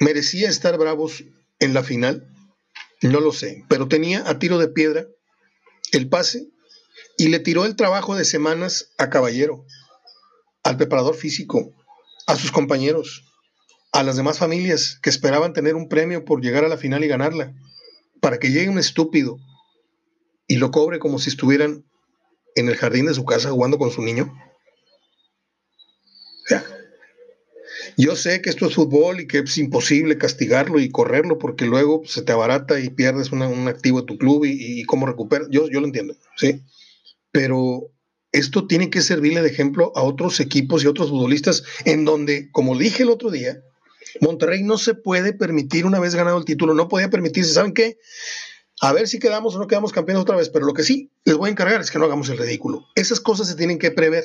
¿Merecía 0.00 0.48
estar 0.48 0.76
Bravos 0.78 1.22
en 1.60 1.74
la 1.74 1.84
final? 1.84 2.31
No 3.02 3.20
lo 3.20 3.32
sé, 3.32 3.64
pero 3.68 3.88
tenía 3.88 4.28
a 4.28 4.38
tiro 4.38 4.58
de 4.58 4.68
piedra 4.68 5.06
el 5.92 6.08
pase 6.08 6.48
y 7.18 7.28
le 7.28 7.40
tiró 7.40 7.64
el 7.64 7.76
trabajo 7.76 8.14
de 8.14 8.24
semanas 8.24 8.92
a 8.96 9.10
Caballero, 9.10 9.66
al 10.62 10.76
preparador 10.76 11.16
físico, 11.16 11.74
a 12.26 12.36
sus 12.36 12.52
compañeros, 12.52 13.24
a 13.92 14.02
las 14.02 14.16
demás 14.16 14.38
familias 14.38 14.98
que 15.02 15.10
esperaban 15.10 15.52
tener 15.52 15.74
un 15.74 15.88
premio 15.88 16.24
por 16.24 16.40
llegar 16.40 16.64
a 16.64 16.68
la 16.68 16.76
final 16.76 17.04
y 17.04 17.08
ganarla 17.08 17.54
para 18.20 18.38
que 18.38 18.50
llegue 18.50 18.68
un 18.68 18.78
estúpido 18.78 19.38
y 20.46 20.56
lo 20.56 20.70
cobre 20.70 20.98
como 20.98 21.18
si 21.18 21.28
estuvieran 21.28 21.84
en 22.54 22.68
el 22.68 22.76
jardín 22.76 23.06
de 23.06 23.14
su 23.14 23.24
casa 23.24 23.50
jugando 23.50 23.78
con 23.78 23.90
su 23.90 24.02
niño. 24.02 24.32
Yo 27.96 28.16
sé 28.16 28.40
que 28.42 28.50
esto 28.50 28.66
es 28.66 28.74
fútbol 28.74 29.20
y 29.20 29.26
que 29.26 29.38
es 29.38 29.58
imposible 29.58 30.18
castigarlo 30.18 30.80
y 30.80 30.90
correrlo 30.90 31.38
porque 31.38 31.66
luego 31.66 32.02
se 32.06 32.22
te 32.22 32.32
abarata 32.32 32.80
y 32.80 32.90
pierdes 32.90 33.32
un 33.32 33.68
activo 33.68 34.00
de 34.00 34.06
tu 34.06 34.18
club 34.18 34.44
y, 34.44 34.82
cómo 34.84 35.06
recuperar. 35.06 35.48
Yo, 35.50 35.68
yo 35.68 35.80
lo 35.80 35.86
entiendo, 35.86 36.16
¿sí? 36.36 36.62
Pero 37.30 37.90
esto 38.32 38.66
tiene 38.66 38.90
que 38.90 39.02
servirle 39.02 39.42
de 39.42 39.48
ejemplo 39.48 39.92
a 39.94 40.02
otros 40.02 40.40
equipos 40.40 40.82
y 40.82 40.86
otros 40.86 41.10
futbolistas 41.10 41.64
en 41.84 42.04
donde, 42.04 42.50
como 42.50 42.76
dije 42.76 43.02
el 43.02 43.10
otro 43.10 43.30
día, 43.30 43.62
Monterrey 44.20 44.62
no 44.62 44.78
se 44.78 44.94
puede 44.94 45.32
permitir, 45.32 45.86
una 45.86 46.00
vez 46.00 46.14
ganado 46.14 46.38
el 46.38 46.44
título, 46.44 46.74
no 46.74 46.88
podía 46.88 47.10
permitirse, 47.10 47.52
¿saben 47.52 47.74
qué? 47.74 47.98
A 48.80 48.92
ver 48.92 49.06
si 49.06 49.18
quedamos 49.18 49.54
o 49.54 49.58
no 49.58 49.66
quedamos 49.66 49.92
campeones 49.92 50.22
otra 50.22 50.36
vez, 50.36 50.48
pero 50.48 50.66
lo 50.66 50.74
que 50.74 50.82
sí 50.82 51.12
les 51.24 51.36
voy 51.36 51.48
a 51.48 51.52
encargar 51.52 51.80
es 51.80 51.90
que 51.90 51.98
no 51.98 52.04
hagamos 52.04 52.28
el 52.28 52.38
ridículo. 52.38 52.86
Esas 52.94 53.20
cosas 53.20 53.48
se 53.48 53.54
tienen 53.54 53.78
que 53.78 53.90
prever, 53.90 54.24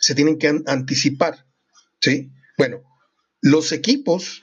se 0.00 0.14
tienen 0.14 0.38
que 0.38 0.62
anticipar, 0.66 1.46
¿sí? 2.00 2.30
Bueno, 2.60 2.82
los 3.40 3.72
equipos 3.72 4.42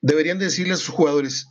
deberían 0.00 0.38
decirle 0.38 0.72
a 0.72 0.78
sus 0.78 0.94
jugadores, 0.94 1.46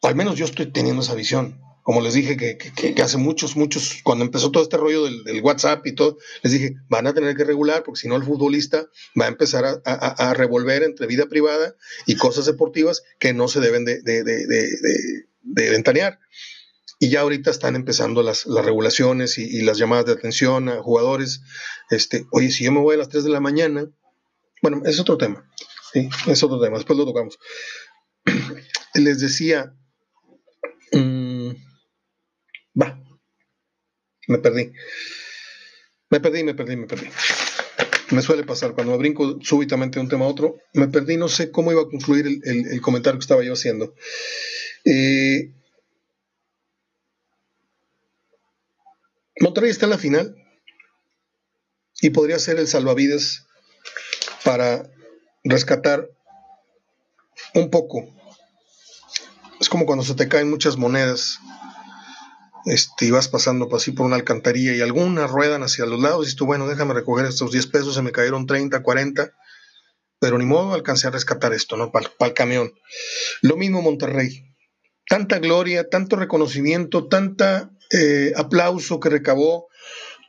al 0.00 0.14
menos 0.14 0.38
yo 0.38 0.46
estoy 0.46 0.72
teniendo 0.72 1.02
esa 1.02 1.14
visión, 1.14 1.60
como 1.82 2.00
les 2.00 2.14
dije 2.14 2.38
que, 2.38 3.02
hace 3.02 3.18
muchos, 3.18 3.54
muchos, 3.54 4.00
cuando 4.02 4.24
empezó 4.24 4.50
todo 4.50 4.62
este 4.62 4.78
rollo 4.78 5.04
del, 5.04 5.42
WhatsApp 5.42 5.86
y 5.86 5.94
todo, 5.94 6.16
les 6.42 6.54
dije, 6.54 6.76
van 6.88 7.06
a 7.06 7.12
tener 7.12 7.36
que 7.36 7.44
regular 7.44 7.82
porque 7.82 8.00
si 8.00 8.08
no 8.08 8.16
el 8.16 8.24
futbolista 8.24 8.88
va 9.20 9.26
a 9.26 9.28
empezar 9.28 9.82
a, 9.84 10.32
revolver 10.32 10.82
entre 10.82 11.06
vida 11.06 11.26
privada 11.26 11.74
y 12.06 12.16
cosas 12.16 12.46
deportivas 12.46 13.02
que 13.18 13.34
no 13.34 13.46
se 13.48 13.60
deben 13.60 13.84
de, 13.84 14.00
de, 14.00 15.70
ventanear. 15.70 16.18
Y 16.98 17.10
ya 17.10 17.20
ahorita 17.20 17.50
están 17.50 17.76
empezando 17.76 18.22
las, 18.22 18.46
regulaciones 18.46 19.36
y, 19.36 19.60
las 19.60 19.76
llamadas 19.76 20.06
de 20.06 20.12
atención 20.12 20.70
a 20.70 20.82
jugadores. 20.82 21.42
Este, 21.90 22.24
Oye, 22.32 22.50
si 22.50 22.64
yo 22.64 22.72
me 22.72 22.80
voy 22.80 22.94
a 22.94 22.98
las 23.00 23.10
3 23.10 23.24
de 23.24 23.30
la 23.30 23.40
mañana, 23.40 23.90
bueno, 24.64 24.80
es 24.86 24.98
otro 24.98 25.18
tema, 25.18 25.46
¿sí? 25.92 26.08
es 26.26 26.42
otro 26.42 26.58
tema, 26.58 26.78
después 26.78 26.98
lo 26.98 27.04
tocamos. 27.04 27.38
Les 28.94 29.20
decía, 29.20 29.74
mm, 30.90 31.50
Va. 32.80 32.98
Me 34.26 34.38
perdí. 34.38 34.72
Me 36.08 36.18
perdí, 36.18 36.44
me 36.44 36.54
perdí, 36.54 36.76
me 36.76 36.86
perdí. 36.86 37.10
Me 38.10 38.22
suele 38.22 38.44
pasar 38.44 38.72
cuando 38.72 38.92
me 38.92 38.98
brinco 38.98 39.38
súbitamente 39.42 39.98
de 39.98 40.04
un 40.04 40.08
tema 40.08 40.24
a 40.24 40.28
otro. 40.28 40.56
Me 40.72 40.88
perdí, 40.88 41.18
no 41.18 41.28
sé 41.28 41.50
cómo 41.50 41.72
iba 41.72 41.82
a 41.82 41.88
concluir 41.88 42.26
el, 42.26 42.80
comentario 42.80 43.18
que 43.18 43.24
estaba 43.24 43.44
yo 43.44 43.52
haciendo. 43.52 43.94
Eh, 44.86 45.52
está 49.68 49.84
en 49.84 49.90
la 49.90 49.98
final 49.98 50.34
y 52.00 52.08
podría 52.10 52.38
ser 52.38 52.58
el 52.58 52.66
salvavidas 52.66 53.46
para 54.44 54.88
rescatar 55.42 56.08
un 57.54 57.70
poco. 57.70 58.08
Es 59.60 59.68
como 59.68 59.86
cuando 59.86 60.04
se 60.04 60.14
te 60.14 60.28
caen 60.28 60.50
muchas 60.50 60.76
monedas 60.76 61.38
este, 62.66 63.10
vas 63.10 63.28
pasando 63.28 63.68
así 63.74 63.92
por 63.92 64.06
una 64.06 64.16
alcantarilla 64.16 64.74
y 64.74 64.80
algunas 64.80 65.30
ruedan 65.30 65.62
hacia 65.62 65.86
los 65.86 66.00
lados 66.00 66.32
y 66.32 66.36
tú, 66.36 66.46
bueno, 66.46 66.66
déjame 66.66 66.94
recoger 66.94 67.26
estos 67.26 67.52
10 67.52 67.66
pesos, 67.66 67.94
se 67.94 68.02
me 68.02 68.12
cayeron 68.12 68.46
30, 68.46 68.82
40, 68.82 69.32
pero 70.18 70.38
ni 70.38 70.46
modo 70.46 70.72
alcancé 70.72 71.06
a 71.06 71.10
rescatar 71.10 71.52
esto, 71.52 71.76
¿no? 71.76 71.92
Para 71.92 72.10
el 72.20 72.32
camión. 72.32 72.72
Lo 73.42 73.56
mismo 73.56 73.82
Monterrey. 73.82 74.54
Tanta 75.06 75.38
gloria, 75.38 75.90
tanto 75.90 76.16
reconocimiento, 76.16 77.08
tanta 77.08 77.70
eh, 77.90 78.32
aplauso 78.34 78.98
que 78.98 79.10
recabó, 79.10 79.68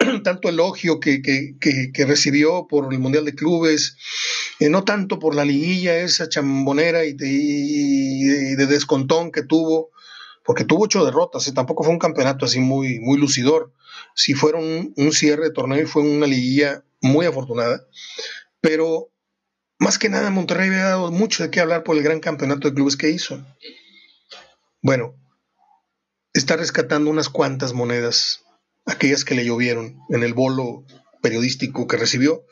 tanto 0.23 0.49
elogio 0.49 0.99
que, 0.99 1.55
recibió 2.07 2.67
por 2.67 2.91
el 2.93 2.99
Mundial 2.99 3.25
de 3.25 3.35
Clubes, 3.35 3.97
eh, 4.59 4.69
no 4.69 4.83
tanto 4.83 5.19
por 5.19 5.35
la 5.35 5.45
liguilla 5.45 5.97
esa 5.97 6.29
chambonera 6.29 7.05
y 7.05 7.13
de, 7.13 8.65
descontón 8.67 9.31
que 9.31 9.43
tuvo, 9.43 9.91
porque 10.43 10.65
tuvo 10.65 10.85
ocho 10.85 11.05
derrotas, 11.05 11.47
y 11.47 11.53
tampoco 11.53 11.83
fue 11.83 11.93
un 11.93 11.99
campeonato 11.99 12.45
así 12.45 12.59
muy, 12.59 12.99
muy 12.99 13.17
lucidor. 13.17 13.73
Sí 14.13 14.33
fueron 14.33 14.93
un 14.95 15.11
cierre 15.11 15.45
de 15.45 15.51
torneo 15.51 15.81
y 15.81 15.85
fue 15.85 16.01
una 16.03 16.27
liguilla 16.27 16.83
muy 17.01 17.25
afortunada, 17.25 17.85
pero 18.61 19.09
más 19.77 19.99
que 19.99 20.09
nada 20.09 20.29
Monterrey 20.29 20.69
había 20.69 20.85
dado 20.85 21.11
mucho 21.11 21.43
de 21.43 21.51
qué 21.51 21.59
hablar 21.59 21.83
por 21.83 21.97
el 21.97 22.03
gran 22.03 22.19
campeonato 22.19 22.67
de 22.67 22.73
clubes 22.73 22.95
que 22.95 23.09
hizo. 23.09 23.43
Bueno, 24.81 25.15
está 26.33 26.55
rescatando 26.55 27.09
unas 27.09 27.29
cuantas 27.29 27.73
monedas, 27.73 28.44
aquellas 28.85 29.25
que 29.25 29.35
le 29.35 29.45
llovieron 29.45 29.99
en 30.09 30.23
el 30.23 30.33
bolo 30.33 30.85
periodístico 31.21 31.87
que 31.87 31.97
recibió. 31.97 32.45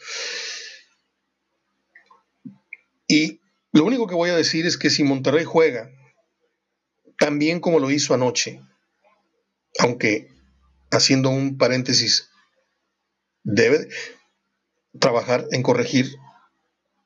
Y 3.08 3.40
lo 3.72 3.86
único 3.86 4.08
que 4.08 4.16
voy 4.16 4.30
a 4.30 4.36
decir 4.36 4.66
es 4.66 4.78
que 4.78 4.90
si 4.90 5.04
Monterrey 5.04 5.44
juega 5.46 5.90
tan 7.20 7.40
bien 7.40 7.60
como 7.60 7.80
lo 7.80 7.92
hizo 7.92 8.14
anoche, 8.14 8.62
aunque 9.80 10.30
haciendo 10.92 11.30
un 11.30 11.58
paréntesis, 11.58 12.30
debe 13.44 13.88
trabajar 15.00 15.46
en 15.52 15.64
corregir 15.64 16.16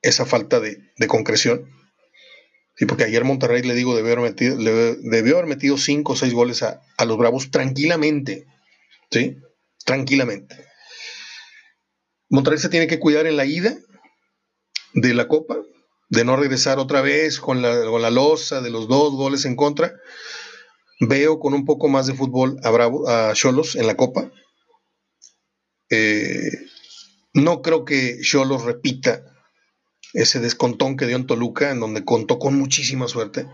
esa 0.01 0.25
falta 0.25 0.59
de, 0.59 0.79
concreción. 1.07 1.69
Sí, 2.75 2.85
porque 2.85 3.05
ayer 3.05 3.23
Monterrey, 3.23 3.63
le 3.63 3.73
digo, 3.73 3.95
debió 3.95 4.13
haber 4.13 4.29
metido, 4.29 4.57
debió 4.57 5.37
haber 5.37 5.47
metido 5.47 5.77
cinco 5.77 6.13
o 6.13 6.15
seis 6.15 6.33
goles 6.33 6.63
a, 6.63 6.81
los 7.05 7.17
Bravos 7.17 7.49
tranquilamente. 7.49 8.45
¿Sí? 9.11 9.37
Tranquilamente. 9.85 10.67
Monterrey 12.29 12.59
se 12.59 12.69
tiene 12.69 12.87
que 12.87 12.99
cuidar 12.99 13.25
en 13.25 13.37
la 13.37 13.45
ida 13.45 13.77
de 14.93 15.13
la 15.13 15.27
Copa, 15.27 15.57
de 16.09 16.25
no 16.25 16.35
regresar 16.35 16.79
otra 16.79 17.01
vez 17.01 17.39
con 17.39 17.61
la, 17.61 17.85
con 17.85 18.01
la 18.01 18.09
losa 18.09 18.61
de 18.61 18.69
los 18.69 18.87
dos 18.87 19.13
goles 19.13 19.45
en 19.45 19.55
contra. 19.55 19.93
Veo 20.99 21.39
con 21.39 21.53
un 21.53 21.65
poco 21.65 21.87
más 21.89 22.07
de 22.07 22.15
fútbol 22.15 22.57
a 22.63 22.69
Bravo, 22.71 23.07
a 23.07 23.33
Cholos 23.33 23.75
en 23.75 23.87
la 23.87 23.95
Copa. 23.95 24.31
Eh, 25.89 26.51
no 27.33 27.61
creo 27.61 27.85
que 27.85 28.19
Cholos 28.21 28.63
repita 28.63 29.23
ese 30.13 30.39
descontón 30.39 30.97
que 30.97 31.05
dio 31.05 31.15
en 31.15 31.27
Toluca, 31.27 31.71
en 31.71 31.79
donde 31.79 32.03
contó 32.03 32.39
con 32.39 32.57
muchísima 32.57 33.07
suerte. 33.07 33.47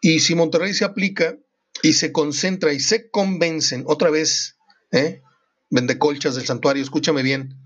Y 0.00 0.20
si 0.20 0.34
Monterrey 0.34 0.72
se 0.72 0.84
aplica 0.84 1.36
y 1.82 1.94
se 1.94 2.12
concentra 2.12 2.72
y 2.72 2.80
se 2.80 3.10
convencen 3.10 3.84
otra 3.86 4.10
vez, 4.10 4.56
¿eh? 4.92 5.22
vende 5.70 5.98
colchas 5.98 6.34
del 6.34 6.46
santuario, 6.46 6.82
escúchame 6.82 7.22
bien. 7.22 7.56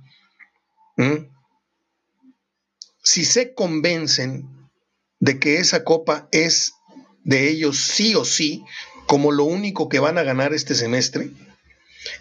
Si 3.02 3.24
se 3.24 3.54
convencen 3.54 4.48
de 5.20 5.38
que 5.38 5.58
esa 5.58 5.84
copa 5.84 6.28
es 6.32 6.74
de 7.24 7.48
ellos 7.48 7.78
sí 7.78 8.14
o 8.14 8.24
sí, 8.24 8.64
como 9.06 9.32
lo 9.32 9.44
único 9.44 9.88
que 9.88 9.98
van 9.98 10.18
a 10.18 10.22
ganar 10.22 10.54
este 10.54 10.74
semestre, 10.74 11.30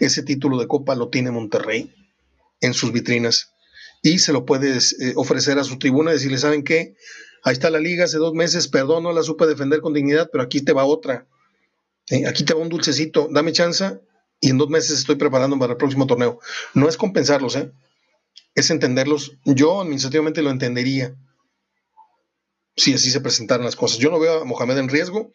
ese 0.00 0.22
título 0.22 0.58
de 0.58 0.66
copa 0.66 0.94
lo 0.94 1.08
tiene 1.08 1.30
Monterrey 1.30 1.94
en 2.60 2.74
sus 2.74 2.92
vitrinas 2.92 3.52
y 4.02 4.18
se 4.18 4.32
lo 4.32 4.44
puedes 4.44 4.98
eh, 5.00 5.12
ofrecer 5.16 5.58
a 5.58 5.64
su 5.64 5.78
tribuna 5.78 6.12
decirle, 6.12 6.38
¿saben 6.38 6.64
qué? 6.64 6.94
Ahí 7.42 7.52
está 7.52 7.70
la 7.70 7.78
liga 7.78 8.04
hace 8.04 8.18
dos 8.18 8.34
meses, 8.34 8.68
perdón, 8.68 9.02
no 9.02 9.12
la 9.12 9.22
supe 9.22 9.46
defender 9.46 9.80
con 9.80 9.92
dignidad, 9.92 10.28
pero 10.32 10.44
aquí 10.44 10.62
te 10.62 10.72
va 10.72 10.84
otra. 10.84 11.26
Aquí 12.28 12.44
te 12.44 12.54
va 12.54 12.60
un 12.60 12.68
dulcecito, 12.68 13.28
dame 13.30 13.52
chance 13.52 14.00
y 14.40 14.50
en 14.50 14.58
dos 14.58 14.68
meses 14.68 14.98
estoy 14.98 15.16
preparando 15.16 15.58
para 15.58 15.72
el 15.72 15.78
próximo 15.78 16.06
torneo. 16.06 16.38
No 16.74 16.88
es 16.88 16.96
compensarlos, 16.96 17.56
¿eh? 17.56 17.72
es 18.54 18.70
entenderlos. 18.70 19.32
Yo 19.44 19.80
administrativamente 19.80 20.42
lo 20.42 20.50
entendería 20.50 21.16
si 22.76 22.92
así 22.94 23.10
se 23.10 23.20
presentaran 23.20 23.64
las 23.64 23.76
cosas. 23.76 23.98
Yo 23.98 24.10
no 24.10 24.18
veo 24.18 24.42
a 24.42 24.44
Mohamed 24.44 24.78
en 24.78 24.88
riesgo, 24.88 25.32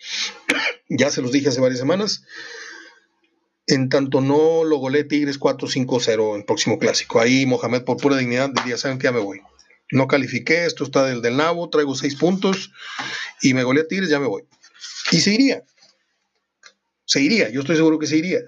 ya 0.89 1.09
se 1.09 1.21
los 1.21 1.31
dije 1.31 1.49
hace 1.49 1.61
varias 1.61 1.79
semanas 1.79 2.23
en 3.69 3.87
tanto 3.87 4.19
no 4.19 4.63
lo 4.63 4.77
golee 4.77 5.03
Tigres 5.03 5.39
4-5-0 5.39 6.35
en 6.35 6.43
próximo 6.43 6.79
clásico. 6.79 7.21
Ahí 7.21 7.45
Mohamed 7.45 7.83
por 7.83 7.97
pura 7.97 8.17
dignidad 8.17 8.49
diría, 8.49 8.77
¿saben 8.77 8.97
qué? 8.97 9.05
Ya 9.05 9.11
me 9.11 9.19
voy. 9.19 9.41
No 9.91 10.07
califiqué, 10.07 10.65
esto 10.65 10.83
está 10.83 11.05
del 11.05 11.21
del 11.21 11.37
nabo, 11.37 11.69
traigo 11.69 11.95
seis 11.95 12.15
puntos 12.15 12.71
y 13.41 13.53
me 13.53 13.63
golea 13.63 13.87
Tigres, 13.87 14.09
ya 14.09 14.19
me 14.19 14.27
voy. 14.27 14.43
Y 15.11 15.19
se 15.19 15.33
iría. 15.33 15.63
Se 17.09 17.21
iría, 17.21 17.49
yo 17.49 17.61
estoy 17.61 17.75
seguro 17.75 17.97
que 17.97 18.05
se 18.05 18.17
iría. 18.17 18.41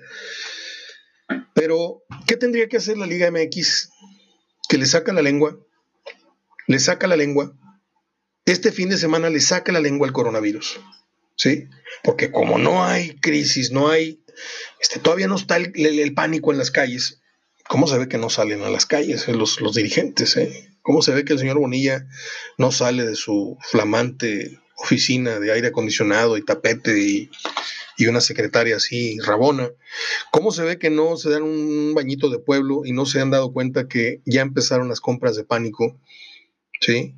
Pero, 1.55 2.03
¿qué 2.27 2.37
tendría 2.37 2.69
que 2.69 2.77
hacer 2.77 2.95
la 2.95 3.07
Liga 3.07 3.31
MX? 3.31 3.89
Que 4.69 4.77
le 4.77 4.85
saca 4.85 5.13
la 5.13 5.23
lengua, 5.23 5.57
le 6.67 6.77
saca 6.77 7.07
la 7.07 7.15
lengua. 7.15 7.57
Este 8.45 8.71
fin 8.71 8.89
de 8.89 8.99
semana 8.99 9.31
le 9.31 9.39
saca 9.39 9.71
la 9.71 9.79
lengua 9.79 10.05
al 10.05 10.13
coronavirus. 10.13 10.79
¿Sí? 11.35 11.69
Porque 12.03 12.29
como 12.29 12.59
no 12.59 12.83
hay 12.83 13.15
crisis, 13.15 13.71
no 13.71 13.89
hay 13.89 14.23
este, 14.79 14.99
todavía 14.99 15.27
no 15.27 15.37
está 15.37 15.57
el, 15.57 16.13
pánico 16.13 16.51
en 16.51 16.59
las 16.59 16.69
calles. 16.69 17.19
¿Cómo 17.67 17.87
se 17.87 17.97
ve 17.97 18.07
que 18.07 18.19
no 18.19 18.29
salen 18.29 18.61
a 18.61 18.69
las 18.69 18.85
calles 18.85 19.27
eh, 19.27 19.33
los, 19.33 19.57
dirigentes? 19.73 20.37
Eh? 20.37 20.69
¿Cómo 20.83 21.01
se 21.01 21.13
ve 21.13 21.25
que 21.25 21.33
el 21.33 21.39
señor 21.39 21.57
Bonilla 21.57 22.07
no 22.59 22.71
sale 22.71 23.07
de 23.07 23.15
su 23.15 23.57
flamante 23.59 24.59
oficina 24.75 25.39
de 25.39 25.51
aire 25.51 25.69
acondicionado 25.69 26.37
y 26.37 26.45
tapete 26.45 26.99
y, 26.99 27.31
una 27.99 28.21
secretaria 28.21 28.77
así 28.77 29.19
rabona? 29.19 29.69
¿Cómo 30.31 30.51
se 30.51 30.63
ve 30.63 30.79
que 30.79 30.89
no 30.89 31.17
se 31.17 31.29
dan 31.29 31.43
un 31.43 31.93
bañito 31.93 32.29
de 32.29 32.39
pueblo 32.39 32.81
y 32.85 32.93
no 32.93 33.05
se 33.05 33.21
han 33.21 33.31
dado 33.31 33.53
cuenta 33.53 33.87
que 33.87 34.21
ya 34.25 34.41
empezaron 34.41 34.89
las 34.89 35.01
compras 35.01 35.35
de 35.35 35.43
pánico? 35.43 35.99
¿Sí? 36.79 37.15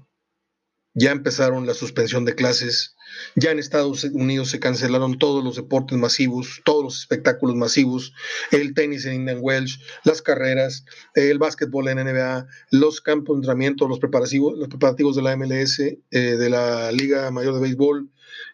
Ya 0.94 1.12
empezaron 1.12 1.66
la 1.66 1.74
suspensión 1.74 2.24
de 2.26 2.36
clases, 2.36 2.96
ya 3.36 3.52
en 3.52 3.60
Estados 3.60 4.04
Unidos 4.04 4.50
se 4.50 4.60
cancelaron 4.60 5.18
todos 5.18 5.44
los 5.44 5.56
deportes 5.56 5.98
masivos, 5.98 6.62
todos 6.66 6.84
los 6.84 7.00
espectáculos 7.00 7.56
masivos, 7.56 8.14
el 8.52 8.74
tenis 8.74 9.06
en 9.06 9.16
Indian 9.16 9.40
Welsh, 9.42 9.80
las 10.04 10.22
carreras, 10.22 10.86
el 11.16 11.40
básquetbol 11.40 11.88
en 11.88 11.98
NBA, 11.98 12.48
los 12.72 13.02
campos 13.02 13.36
de 13.36 13.40
entrenamiento, 13.40 13.88
los 13.88 14.00
preparativos, 14.00 14.58
los 14.58 14.68
preparativos 14.68 15.16
de 15.16 15.22
la 15.22 15.36
MLS, 15.36 15.80
eh, 15.80 15.98
de 16.12 16.50
la 16.50 16.92
Liga 16.92 17.32
Mayor 17.32 17.56
de 17.56 17.62
Béisbol, 17.62 18.10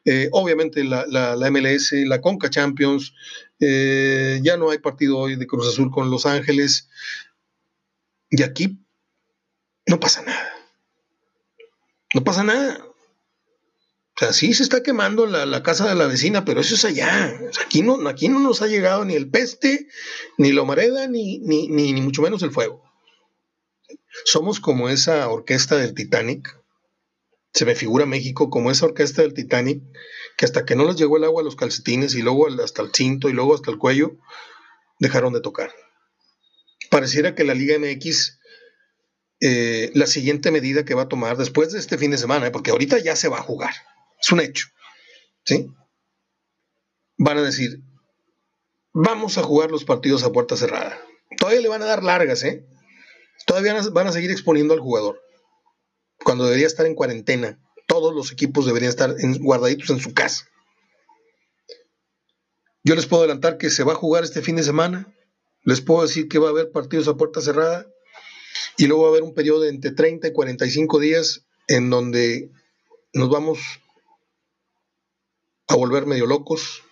eh, 0.06 0.30
obviamente 0.32 0.84
la, 0.84 1.06
MLS, 1.52 1.94
la 2.06 2.22
Conca 2.22 2.50
Champions, 2.50 3.14
eh, 3.60 4.40
ya 4.44 4.58
no 4.58 4.70
hay 4.70 4.80
partido 4.80 5.18
hoy 5.18 5.36
de 5.36 5.48
Cruz 5.48 5.68
Azul 5.68 5.92
con 5.92 6.10
Los 6.10 6.26
Ángeles, 6.26 6.90
y 8.30 8.44
aquí 8.44 8.78
no 9.86 10.00
pasa 10.00 10.22
nada. 10.22 10.54
No 12.14 12.24
pasa 12.24 12.44
nada. 12.44 12.86
O 14.16 14.20
sea, 14.20 14.34
sí 14.34 14.54
se 14.54 14.64
está 14.64 14.84
quemando 14.84 15.26
la, 15.26 15.64
casa 15.64 15.88
de 15.88 15.96
la 15.96 16.06
vecina, 16.06 16.44
pero 16.44 16.60
eso 16.60 16.76
es 16.76 16.84
allá. 16.84 17.40
aquí, 17.66 17.82
no, 17.82 18.06
aquí 18.10 18.28
no 18.28 18.40
nos 18.40 18.62
ha 18.62 18.68
llegado 18.68 19.06
ni 19.06 19.16
el 19.16 19.30
peste, 19.30 19.88
ni 20.38 20.52
la 20.52 20.64
humareda, 20.64 21.08
ni, 21.08 21.40
ni, 21.40 21.70
ni, 21.70 21.94
mucho 22.02 22.22
menos 22.22 22.44
el 22.44 22.52
fuego. 22.52 22.84
Somos 24.26 24.60
como 24.60 24.90
esa 24.90 25.30
orquesta 25.30 25.78
del 25.78 25.94
Titanic. 25.94 26.59
Se 27.54 27.66
me 27.66 27.76
figura 27.76 28.06
México 28.06 28.50
como 28.50 28.72
esa 28.72 28.86
orquesta 28.86 29.22
del 29.22 29.34
Titanic, 29.34 29.82
que 30.38 30.46
hasta 30.46 30.66
que 30.66 30.76
no 30.76 30.86
les 30.86 30.96
llegó 30.96 31.18
el 31.18 31.24
agua 31.24 31.42
a 31.42 31.46
los 31.46 31.56
calcetines 31.56 32.16
y 32.16 32.22
luego 32.22 32.48
hasta 32.48 32.82
el 32.82 32.92
cinto 32.94 33.30
y 33.30 33.34
luego 33.34 33.56
hasta 33.56 33.72
el 33.72 33.78
cuello, 33.78 34.18
dejaron 35.00 35.34
de 35.34 35.42
tocar. 35.42 35.72
Pareciera 36.90 37.36
que 37.36 37.44
la 37.44 37.54
Liga 37.54 37.78
MX 37.78 38.40
eh, 39.42 39.92
la 39.94 40.06
siguiente 40.06 40.52
medida 40.52 40.84
que 40.84 40.96
va 40.96 41.04
a 41.04 41.08
tomar 41.08 41.38
después 41.38 41.72
de 41.72 41.80
este 41.80 41.98
fin 41.98 42.12
de 42.12 42.18
semana, 42.18 42.48
¿eh? 42.48 42.52
porque 42.52 42.72
ahorita 42.72 43.00
ya 43.00 43.16
se 43.16 43.30
va 43.30 43.38
a 43.38 43.44
jugar, 43.44 43.74
es 44.22 44.32
un 44.32 44.42
hecho. 44.42 44.68
¿Sí? 45.46 45.68
Van 47.18 47.38
a 47.38 47.42
decir, 47.42 47.80
vamos 48.94 49.38
a 49.38 49.44
jugar 49.44 49.72
los 49.72 49.86
partidos 49.86 50.24
a 50.24 50.32
puerta 50.32 50.58
cerrada. 50.58 51.00
Todavía 51.38 51.62
le 51.62 51.70
van 51.70 51.82
a 51.82 51.86
dar 51.86 52.04
largas, 52.04 52.44
¿eh? 52.44 52.66
Todavía 53.46 53.76
van 53.92 54.08
a 54.08 54.12
seguir 54.12 54.32
exponiendo 54.32 54.74
al 54.74 54.82
jugador. 54.82 55.22
Cuando 56.24 56.46
debería 56.46 56.68
estar 56.68 56.86
en 56.86 56.96
cuarentena. 56.96 57.60
Todos 57.88 58.14
los 58.14 58.32
equipos 58.32 58.66
deberían 58.66 58.90
estar 58.90 59.16
guardaditos 59.40 59.90
en 59.90 60.00
su 60.00 60.14
casa. 60.14 60.48
Yo 62.84 62.96
les 62.96 63.08
puedo 63.08 63.24
adelantar 63.24 63.58
que 63.58 63.70
se 63.70 63.84
va 63.84 63.94
a 63.94 63.96
jugar 63.96 64.24
este 64.24 64.42
fin 64.42 64.56
de 64.56 64.64
semana. 64.64 65.14
Les 65.64 65.82
puedo 65.82 66.04
decir 66.04 66.28
que 66.28 66.40
va 66.40 66.48
a 66.48 66.52
haber 66.52 66.72
partidos 66.72 67.08
a 67.08 67.18
puerta 67.18 67.42
cerrada. 67.42 67.88
Y 68.78 68.88
luego 68.88 69.04
va 69.04 69.10
a 69.10 69.12
haber 69.12 69.24
un 69.24 69.34
periodo 69.34 69.62
de 69.62 69.70
entre 69.70 69.92
30 69.92 70.28
y 70.28 70.34
45 70.34 71.00
días 71.00 71.46
en 71.68 71.90
donde 71.90 72.52
nos 73.14 73.30
vamos 73.30 73.60
a 75.68 75.76
volver 75.76 76.06
medio 76.06 76.26
locos. 76.26 76.84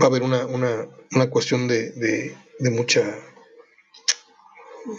Va 0.00 0.06
a 0.06 0.08
haber 0.08 0.22
una, 0.22 1.30
cuestión 1.30 1.68
de, 1.68 2.36
mucha, 2.58 3.18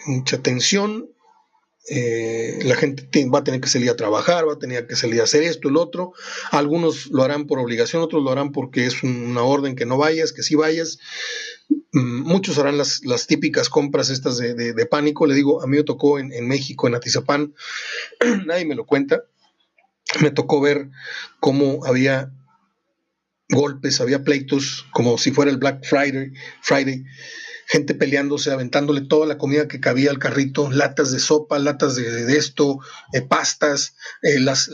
mucha 0.06 0.42
tensión, 0.42 1.10
eh, 1.90 2.60
la 2.64 2.76
gente 2.76 3.04
va 3.30 3.40
a 3.40 3.44
tener 3.44 3.60
que 3.60 3.68
salir 3.68 3.90
a 3.90 3.96
trabajar, 3.96 4.48
va 4.48 4.54
a 4.54 4.60
tener 4.60 4.88
que 4.88 4.96
salir 4.96 5.20
a 5.20 5.26
hacer 5.26 5.44
esto, 5.44 5.68
el 5.68 5.78
otro. 5.78 6.14
Algunos 6.52 7.08
lo 7.08 7.24
harán 7.24 7.46
por 7.46 7.60
obligación, 7.60 8.02
otros 8.02 8.24
lo 8.24 8.32
harán 8.32 8.52
porque 8.52 8.86
es 8.86 9.04
una 9.04 9.44
orden 9.44 9.76
que 9.76 9.86
no 9.86 9.98
vayas, 9.98 10.32
que 10.32 10.44
sí 10.44 10.56
vayas. 10.56 11.00
Mm, 11.92 12.22
muchos 12.22 12.58
harán 12.58 12.78
las, 12.78 13.28
típicas 13.28 13.70
compras 13.70 14.10
estas 14.10 14.38
de, 14.38 14.86
pánico. 14.86 15.26
Le 15.26 15.36
digo, 15.36 15.62
a 15.62 15.68
mí 15.68 15.78
me 15.78 15.84
tocó 15.84 16.20
en, 16.20 16.32
en 16.32 16.48
México, 16.48 16.88
en 16.88 16.96
Atizapán, 16.96 17.54
nadie 18.46 18.66
me 18.66 18.76
lo 18.76 18.86
cuenta. 18.86 19.24
Me 20.22 20.32
tocó 20.32 20.62
ver 20.62 20.90
cómo 21.40 21.86
había 21.86 22.32
golpes, 23.50 24.00
había 24.00 24.24
pleitos, 24.24 24.86
como 24.92 25.18
si 25.18 25.32
fuera 25.32 25.52
el 25.52 25.58
Black 25.58 25.86
Friday, 25.86 26.32
Friday 26.62 27.04
gente 27.74 27.96
peleándose, 27.96 28.52
aventándole 28.52 29.02
toda 29.02 29.26
la 29.26 29.40
comida 29.40 29.68
que 29.68 29.80
cabía 29.80 30.12
al 30.12 30.20
carrito, 30.20 30.70
latas 30.70 31.12
de 31.12 31.18
sopa, 31.18 31.58
latas 31.58 31.96
de, 31.96 32.38
esto, 32.38 32.78
eh, 33.14 33.24
pastas, 33.24 33.96
eh, 34.22 34.40
las, 34.40 34.70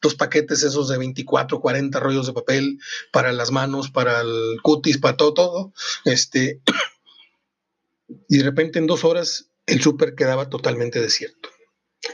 dos 0.00 0.14
paquetes 0.14 0.62
esos 0.62 0.88
de 0.88 0.96
24, 0.96 1.60
40 1.60 2.00
rollos 2.00 2.26
de 2.26 2.32
papel 2.32 2.78
para 3.12 3.32
las 3.32 3.50
manos, 3.50 3.90
para 3.90 4.22
el 4.22 4.62
cutis, 4.62 4.96
para 4.96 5.18
todo, 5.18 5.34
todo. 5.34 5.74
Este, 6.06 6.62
y 8.30 8.38
de 8.38 8.44
repente 8.44 8.78
en 8.78 8.86
dos 8.86 9.04
horas 9.04 9.50
el 9.66 9.82
súper 9.82 10.14
quedaba 10.14 10.48
totalmente 10.48 11.02
desierto. 11.02 11.50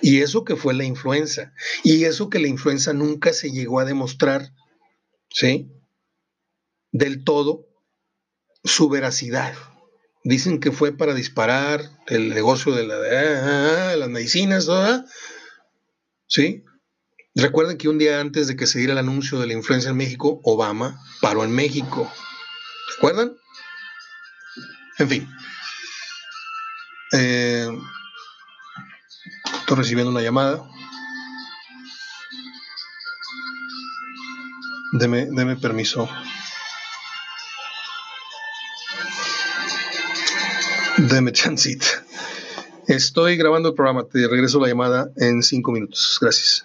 Y 0.03 0.20
eso 0.20 0.44
que 0.44 0.57
fue 0.57 0.75
la 0.75 0.83
influenza. 0.83 1.53
Y 1.85 2.07
eso 2.07 2.29
que 2.29 2.40
la 2.40 2.49
influenza 2.49 2.92
nunca 2.92 3.33
se 3.33 3.53
llegó 3.53 3.79
a 3.79 3.85
demostrar, 3.85 4.53
¿sí? 5.31 5.70
Del 6.90 7.22
todo 7.22 7.68
su 8.64 8.88
veracidad. 8.88 9.55
Dicen 10.27 10.59
que 10.59 10.73
fue 10.73 10.91
para 10.91 11.15
disparar 11.15 11.89
el 12.09 12.31
negocio 12.31 12.73
de, 12.73 12.85
la, 12.85 12.97
ah, 12.97 13.91
ah, 13.93 13.97
las 13.97 14.09
medicinas, 14.09 14.69
¿sí? 16.27 16.65
Recuerden 17.37 17.79
que 17.79 17.89
un 17.89 17.99
día 17.99 18.19
antes 18.19 18.49
de 18.49 18.57
que 18.57 18.67
se 18.67 18.81
diera 18.81 18.95
el 18.95 18.99
anuncio 18.99 19.39
de 19.39 19.47
la 19.47 19.53
influencia 19.53 19.91
en 19.91 19.97
México, 19.97 20.41
Obama 20.43 21.01
paró 21.21 21.45
en 21.45 21.53
México. 21.53 22.11
¿Recuerdan? 22.97 23.37
En 24.99 25.09
fin. 25.09 25.29
Eh, 27.12 27.69
estoy 29.61 29.77
recibiendo 29.77 30.11
una 30.11 30.23
llamada. 30.23 30.69
Deme, 34.95 35.29
deme 35.31 35.55
permiso. 35.55 36.09
Deme 40.99 41.31
chancita. 41.33 41.87
Estoy 42.89 43.37
grabando 43.37 43.69
el 43.69 43.75
programa, 43.75 44.09
te 44.09 44.27
regreso 44.29 44.59
la 44.59 44.69
llamada 44.69 45.13
en 45.17 45.43
cinco 45.43 45.71
minutos. 45.71 46.17
Gracias. 46.21 46.63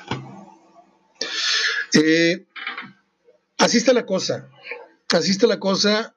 Eh, 1.94 2.46
así 3.58 3.78
está 3.78 3.92
la 3.92 4.06
cosa. 4.06 4.50
Así 5.10 5.32
está 5.32 5.48
la 5.48 5.60
cosa. 5.60 6.16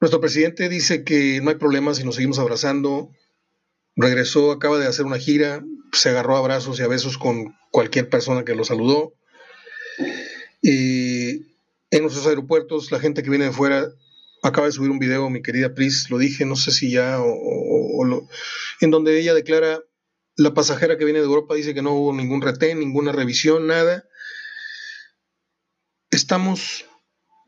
Nuestro 0.00 0.20
presidente 0.20 0.70
dice 0.70 1.04
que 1.04 1.40
no 1.42 1.50
hay 1.50 1.56
problema 1.56 1.92
si 1.92 2.04
nos 2.04 2.14
seguimos 2.14 2.38
abrazando. 2.38 3.10
Regresó, 3.94 4.50
acaba 4.50 4.78
de 4.78 4.86
hacer 4.86 5.04
una 5.04 5.18
gira, 5.18 5.62
se 5.92 6.08
agarró 6.08 6.36
a 6.36 6.38
abrazos 6.38 6.80
y 6.80 6.82
a 6.82 6.88
besos 6.88 7.18
con 7.18 7.54
cualquier 7.70 8.08
persona 8.08 8.44
que 8.44 8.54
lo 8.54 8.64
saludó. 8.64 9.12
Y 10.62 11.48
en 11.90 12.00
nuestros 12.00 12.26
aeropuertos, 12.26 12.90
la 12.90 12.98
gente 12.98 13.22
que 13.22 13.28
viene 13.28 13.44
de 13.46 13.52
fuera 13.52 13.92
acaba 14.42 14.66
de 14.66 14.72
subir 14.72 14.90
un 14.90 14.98
video, 14.98 15.30
mi 15.30 15.40
querida 15.40 15.74
Pris, 15.74 16.10
lo 16.10 16.18
dije, 16.18 16.44
no 16.44 16.56
sé 16.56 16.72
si 16.72 16.90
ya, 16.90 17.20
o, 17.20 18.04
lo, 18.04 18.28
en 18.80 18.90
donde 18.90 19.18
ella 19.18 19.34
declara, 19.34 19.80
la 20.36 20.52
pasajera 20.52 20.98
que 20.98 21.04
viene 21.04 21.20
de 21.20 21.26
Europa 21.26 21.54
dice 21.54 21.74
que 21.74 21.82
no 21.82 21.92
hubo 21.92 22.12
ningún 22.12 22.42
retén, 22.42 22.80
ninguna 22.80 23.12
revisión, 23.12 23.66
nada. 23.66 24.04
Estamos 26.10 26.86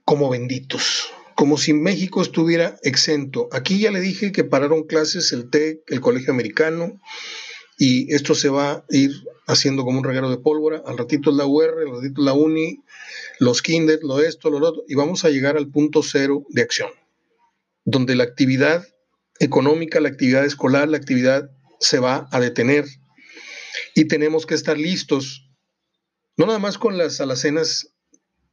como 0.04 0.30
benditos, 0.30 1.10
como 1.34 1.58
si 1.58 1.72
México 1.72 2.22
estuviera 2.22 2.78
exento. 2.82 3.48
Aquí 3.52 3.80
ya 3.80 3.90
le 3.90 4.00
dije 4.00 4.32
que 4.32 4.44
pararon 4.44 4.84
clases 4.84 5.32
el 5.32 5.50
TEC, 5.50 5.80
el 5.88 6.00
Colegio 6.00 6.32
Americano, 6.32 7.00
y 7.78 8.12
esto 8.14 8.34
se 8.34 8.48
va 8.48 8.72
a 8.72 8.84
ir 8.90 9.10
haciendo 9.46 9.84
como 9.84 9.98
un 9.98 10.04
regalo 10.04 10.30
de 10.30 10.38
pólvora. 10.38 10.82
Al 10.86 10.98
ratito 10.98 11.30
es 11.30 11.36
la 11.36 11.46
UR, 11.46 11.80
al 11.80 11.96
ratito 11.96 12.20
es 12.20 12.24
la 12.24 12.32
UNI, 12.32 12.80
los 13.40 13.62
kinder, 13.62 14.00
lo 14.02 14.20
esto, 14.20 14.50
lo 14.50 14.58
otro, 14.66 14.84
y 14.88 14.94
vamos 14.94 15.24
a 15.24 15.30
llegar 15.30 15.56
al 15.56 15.68
punto 15.68 16.02
cero 16.02 16.44
de 16.50 16.62
acción, 16.62 16.90
donde 17.84 18.14
la 18.14 18.24
actividad 18.24 18.86
económica, 19.40 20.00
la 20.00 20.08
actividad 20.08 20.44
escolar, 20.44 20.88
la 20.88 20.96
actividad 20.96 21.50
se 21.80 21.98
va 21.98 22.28
a 22.30 22.40
detener 22.40 22.86
y 23.94 24.06
tenemos 24.06 24.46
que 24.46 24.54
estar 24.54 24.78
listos, 24.78 25.50
no 26.36 26.46
nada 26.46 26.58
más 26.58 26.78
con 26.78 26.96
las 26.96 27.20
alacenas 27.20 27.90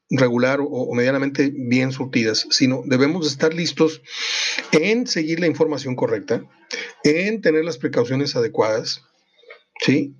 regular 0.09 0.59
o, 0.61 0.93
medianamente 0.93 1.51
bien 1.55 1.91
surtidas, 1.91 2.45
sino 2.49 2.83
debemos 2.85 3.27
estar 3.27 3.53
listos 3.53 4.01
en 4.71 5.07
seguir 5.07 5.39
la 5.39 5.47
información 5.47 5.95
correcta, 5.95 6.43
en 7.03 7.41
tener 7.41 7.63
las 7.63 7.77
precauciones 7.77 8.35
adecuadas, 8.35 9.03
¿sí? 9.81 10.15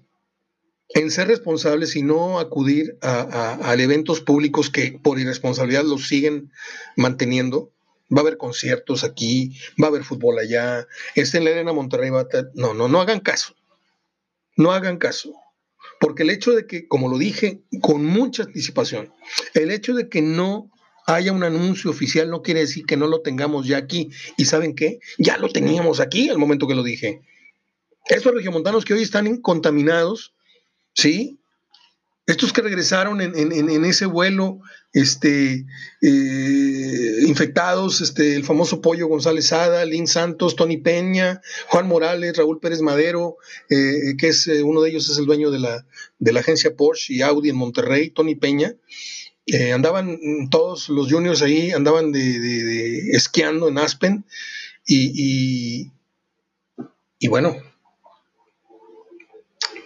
en 0.94 1.12
ser 1.12 1.28
responsables 1.28 1.96
y 1.96 2.04
no 2.04 2.40
acudir 2.40 2.98
a, 3.02 3.76
eventos 3.78 4.22
públicos 4.22 4.70
que 4.70 5.00
por 5.02 5.20
irresponsabilidad 5.20 5.84
los 5.84 6.08
siguen 6.08 6.52
manteniendo. 6.96 7.72
Va 8.14 8.20
a 8.20 8.22
haber 8.22 8.38
conciertos 8.38 9.06
aquí, 9.06 9.58
va 9.82 9.88
a 9.88 9.90
haber 9.90 10.04
fútbol 10.04 10.38
allá, 10.40 10.86
este 11.16 11.38
en 11.38 11.46
la 11.46 11.52
Arena 11.52 11.72
Monterrey 11.72 12.10
va 12.10 12.22
a... 12.22 12.28
No, 12.56 12.74
no, 12.74 12.90
no 12.90 13.00
hagan 13.00 13.22
caso. 13.22 13.56
No 14.58 14.74
hagan 14.74 14.98
caso. 14.98 15.34
Porque 15.98 16.24
el 16.24 16.30
hecho 16.30 16.52
de 16.52 16.68
que, 16.68 16.90
como 16.90 17.08
lo 17.08 17.18
dije 17.18 17.62
con 17.82 18.06
mucha 18.06 18.44
anticipación, 18.44 19.14
el 19.54 19.72
hecho 19.72 19.94
de 19.94 20.10
que 20.10 20.22
no 20.22 20.70
haya 21.06 21.32
un 21.32 21.44
anuncio 21.44 21.90
oficial 21.90 22.30
no 22.30 22.42
quiere 22.42 22.62
decir 22.62 22.86
que 22.86 22.98
no 22.98 23.08
lo 23.08 23.22
tengamos 23.22 23.66
ya 23.66 23.78
aquí. 23.78 24.10
¿Y 24.36 24.46
saben 24.46 24.76
qué? 24.76 25.00
Ya 25.18 25.38
lo 25.38 25.48
teníamos 25.48 26.02
aquí 26.02 26.30
al 26.30 26.38
momento 26.38 26.68
que 26.68 26.76
lo 26.76 26.84
dije. 26.84 27.22
Estos 28.12 28.34
regiomontanos 28.34 28.84
que 28.84 28.94
hoy 28.94 29.04
están 29.04 29.38
contaminados, 29.38 30.34
¿sí? 30.94 31.40
Estos 32.28 32.52
que 32.52 32.62
regresaron 32.62 33.22
en, 33.22 33.86
ese 33.86 34.06
vuelo, 34.06 34.60
este, 34.92 35.66
eh, 36.02 37.16
infectados, 37.26 38.02
este, 38.02 38.36
el 38.36 38.44
famoso 38.44 38.82
Pollo 38.82 39.08
González 39.08 39.48
Sada, 39.48 39.86
Lin 39.86 40.08
Santos, 40.08 40.58
Tony 40.58 40.76
Peña, 40.76 41.42
Juan 41.70 41.88
Morales, 41.88 42.36
Raúl 42.36 42.60
Pérez 42.60 42.82
Madero, 42.82 43.38
eh, 43.70 44.18
que 44.18 44.28
es 44.28 44.46
eh, 44.48 44.62
uno 44.62 44.82
de 44.82 44.90
ellos 44.90 45.10
es 45.10 45.18
el 45.18 45.26
dueño 45.26 45.50
de 45.50 45.60
la, 45.60 45.86
agencia 46.38 46.76
Porsche 46.76 47.14
y 47.14 47.22
Audi 47.22 47.50
en 47.50 47.56
Monterrey, 47.56 48.10
Tony 48.10 48.36
Peña. 48.36 48.76
andaban 49.74 50.50
todos 50.50 50.90
los 50.90 51.10
juniors 51.10 51.42
ahí, 51.42 51.72
andaban 51.72 52.12
de, 52.12 53.12
esquiando 53.14 53.70
en 53.70 53.78
Aspen 53.78 54.26
y, 54.86 55.90
y 57.20 57.28
bueno, 57.30 57.71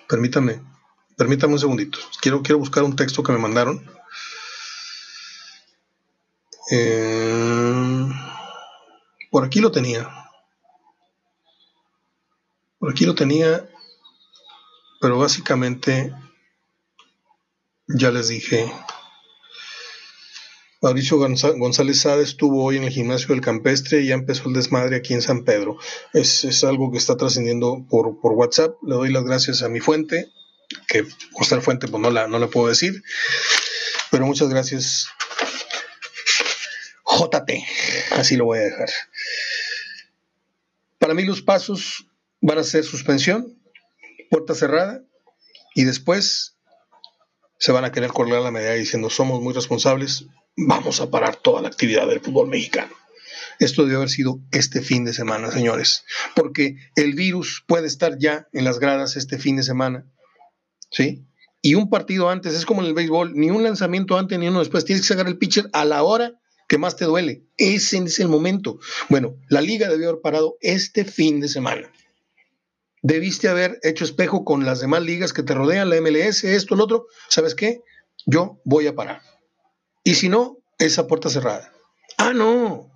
permítame 0.07 0.61
Permítame 1.17 1.53
un 1.53 1.59
segundito. 1.59 1.99
Quiero, 2.21 2.41
quiero 2.41 2.59
buscar 2.59 2.83
un 2.83 2.95
texto 2.95 3.23
que 3.23 3.31
me 3.31 3.37
mandaron. 3.37 3.89
Eh, 6.71 8.09
por 9.31 9.45
aquí 9.45 9.61
lo 9.61 9.71
tenía. 9.71 10.09
Por 12.79 12.91
aquí 12.91 13.05
lo 13.05 13.15
tenía. 13.15 13.69
Pero 14.99 15.19
básicamente 15.19 16.13
ya 17.87 18.11
les 18.11 18.27
dije. 18.27 18.69
Mauricio 20.85 21.17
González 21.17 22.01
Sade 22.01 22.21
estuvo 22.21 22.63
hoy 22.63 22.77
en 22.77 22.83
el 22.83 22.91
gimnasio 22.91 23.29
del 23.29 23.41
campestre 23.41 24.01
y 24.01 24.09
ya 24.09 24.13
empezó 24.13 24.47
el 24.47 24.53
desmadre 24.53 24.97
aquí 24.97 25.15
en 25.15 25.23
San 25.23 25.43
Pedro. 25.43 25.79
Es, 26.13 26.63
algo 26.63 26.91
que 26.91 26.99
está 26.99 27.17
trascendiendo 27.17 27.87
por, 27.89 28.21
por 28.21 28.33
WhatsApp. 28.33 28.75
Le 28.83 28.93
doy 28.93 29.11
las 29.11 29.23
gracias 29.23 29.63
a 29.63 29.67
mi 29.67 29.79
fuente, 29.79 30.31
que 30.87 31.03
Costa 31.33 31.59
Fuente 31.59 31.87
pues 31.87 31.99
no 31.99 32.11
la, 32.11 32.27
no 32.27 32.37
le 32.37 32.45
puedo 32.45 32.67
decir, 32.67 33.01
pero 34.11 34.27
muchas 34.27 34.47
gracias 34.49 35.07
JT, 37.03 37.63
así 38.11 38.35
lo 38.35 38.45
voy 38.45 38.59
a 38.59 38.65
dejar. 38.65 38.89
Para 40.99 41.15
mí 41.15 41.23
los 41.23 41.41
pasos 41.41 42.05
van 42.41 42.59
a 42.59 42.63
ser 42.63 42.83
suspensión, 42.83 43.59
puerta 44.29 44.53
cerrada 44.53 45.01
y 45.73 45.85
después 45.85 46.57
se 47.57 47.71
van 47.71 47.85
a 47.85 47.91
querer 47.91 48.11
colgar 48.11 48.43
la 48.43 48.51
medalla 48.51 48.75
diciendo 48.75 49.09
somos 49.09 49.41
muy 49.41 49.55
responsables, 49.55 50.27
vamos 50.55 51.01
a 51.01 51.09
parar 51.09 51.35
toda 51.35 51.61
la 51.61 51.67
actividad 51.67 52.07
del 52.07 52.21
fútbol 52.21 52.47
mexicano. 52.47 52.93
Esto 53.59 53.83
debe 53.83 53.97
haber 53.97 54.09
sido 54.09 54.39
este 54.51 54.81
fin 54.81 55.05
de 55.05 55.13
semana, 55.13 55.51
señores, 55.51 56.03
porque 56.35 56.75
el 56.95 57.13
virus 57.13 57.63
puede 57.65 57.87
estar 57.87 58.17
ya 58.17 58.47
en 58.51 58.65
las 58.65 58.79
gradas 58.79 59.15
este 59.15 59.37
fin 59.37 59.55
de 59.55 59.63
semana 59.63 60.05
¿sí? 60.95 61.25
Y 61.61 61.75
un 61.75 61.89
partido 61.89 62.29
antes, 62.29 62.53
es 62.53 62.65
como 62.65 62.81
en 62.81 62.87
el 62.87 62.93
béisbol, 62.93 63.33
ni 63.35 63.49
un 63.49 63.63
lanzamiento 63.63 64.17
antes 64.17 64.37
ni 64.37 64.47
uno 64.47 64.59
después, 64.59 64.85
tienes 64.85 65.01
que 65.01 65.13
sacar 65.13 65.27
el 65.27 65.37
pitcher 65.37 65.69
a 65.73 65.83
la 65.83 66.03
hora 66.03 66.39
que 66.67 66.77
más 66.77 66.95
te 66.95 67.05
duele. 67.05 67.43
Ese 67.57 67.97
es 67.97 68.19
el 68.19 68.27
momento. 68.27 68.79
Bueno, 69.09 69.37
la 69.49 69.61
liga 69.61 69.89
debió 69.89 70.09
haber 70.09 70.21
parado 70.21 70.57
este 70.61 71.05
fin 71.05 71.39
de 71.39 71.47
semana. 71.47 71.91
Debiste 73.01 73.49
haber 73.49 73.79
hecho 73.83 74.03
espejo 74.03 74.45
con 74.45 74.65
las 74.65 74.79
demás 74.79 75.03
ligas 75.03 75.33
que 75.33 75.43
te 75.43 75.53
rodean, 75.53 75.89
la 75.89 75.99
MLS, 76.01 76.43
esto, 76.43 76.75
lo 76.75 76.85
otro. 76.85 77.07
¿Sabes 77.29 77.55
qué? 77.55 77.81
Yo 78.25 78.61
voy 78.63 78.87
a 78.87 78.95
parar. 78.95 79.21
Y 80.05 80.15
si 80.15 80.29
no, 80.29 80.59
esa 80.77 81.07
puerta 81.07 81.29
cerrada. 81.29 81.73
Ah, 82.17 82.31
no. 82.33 82.91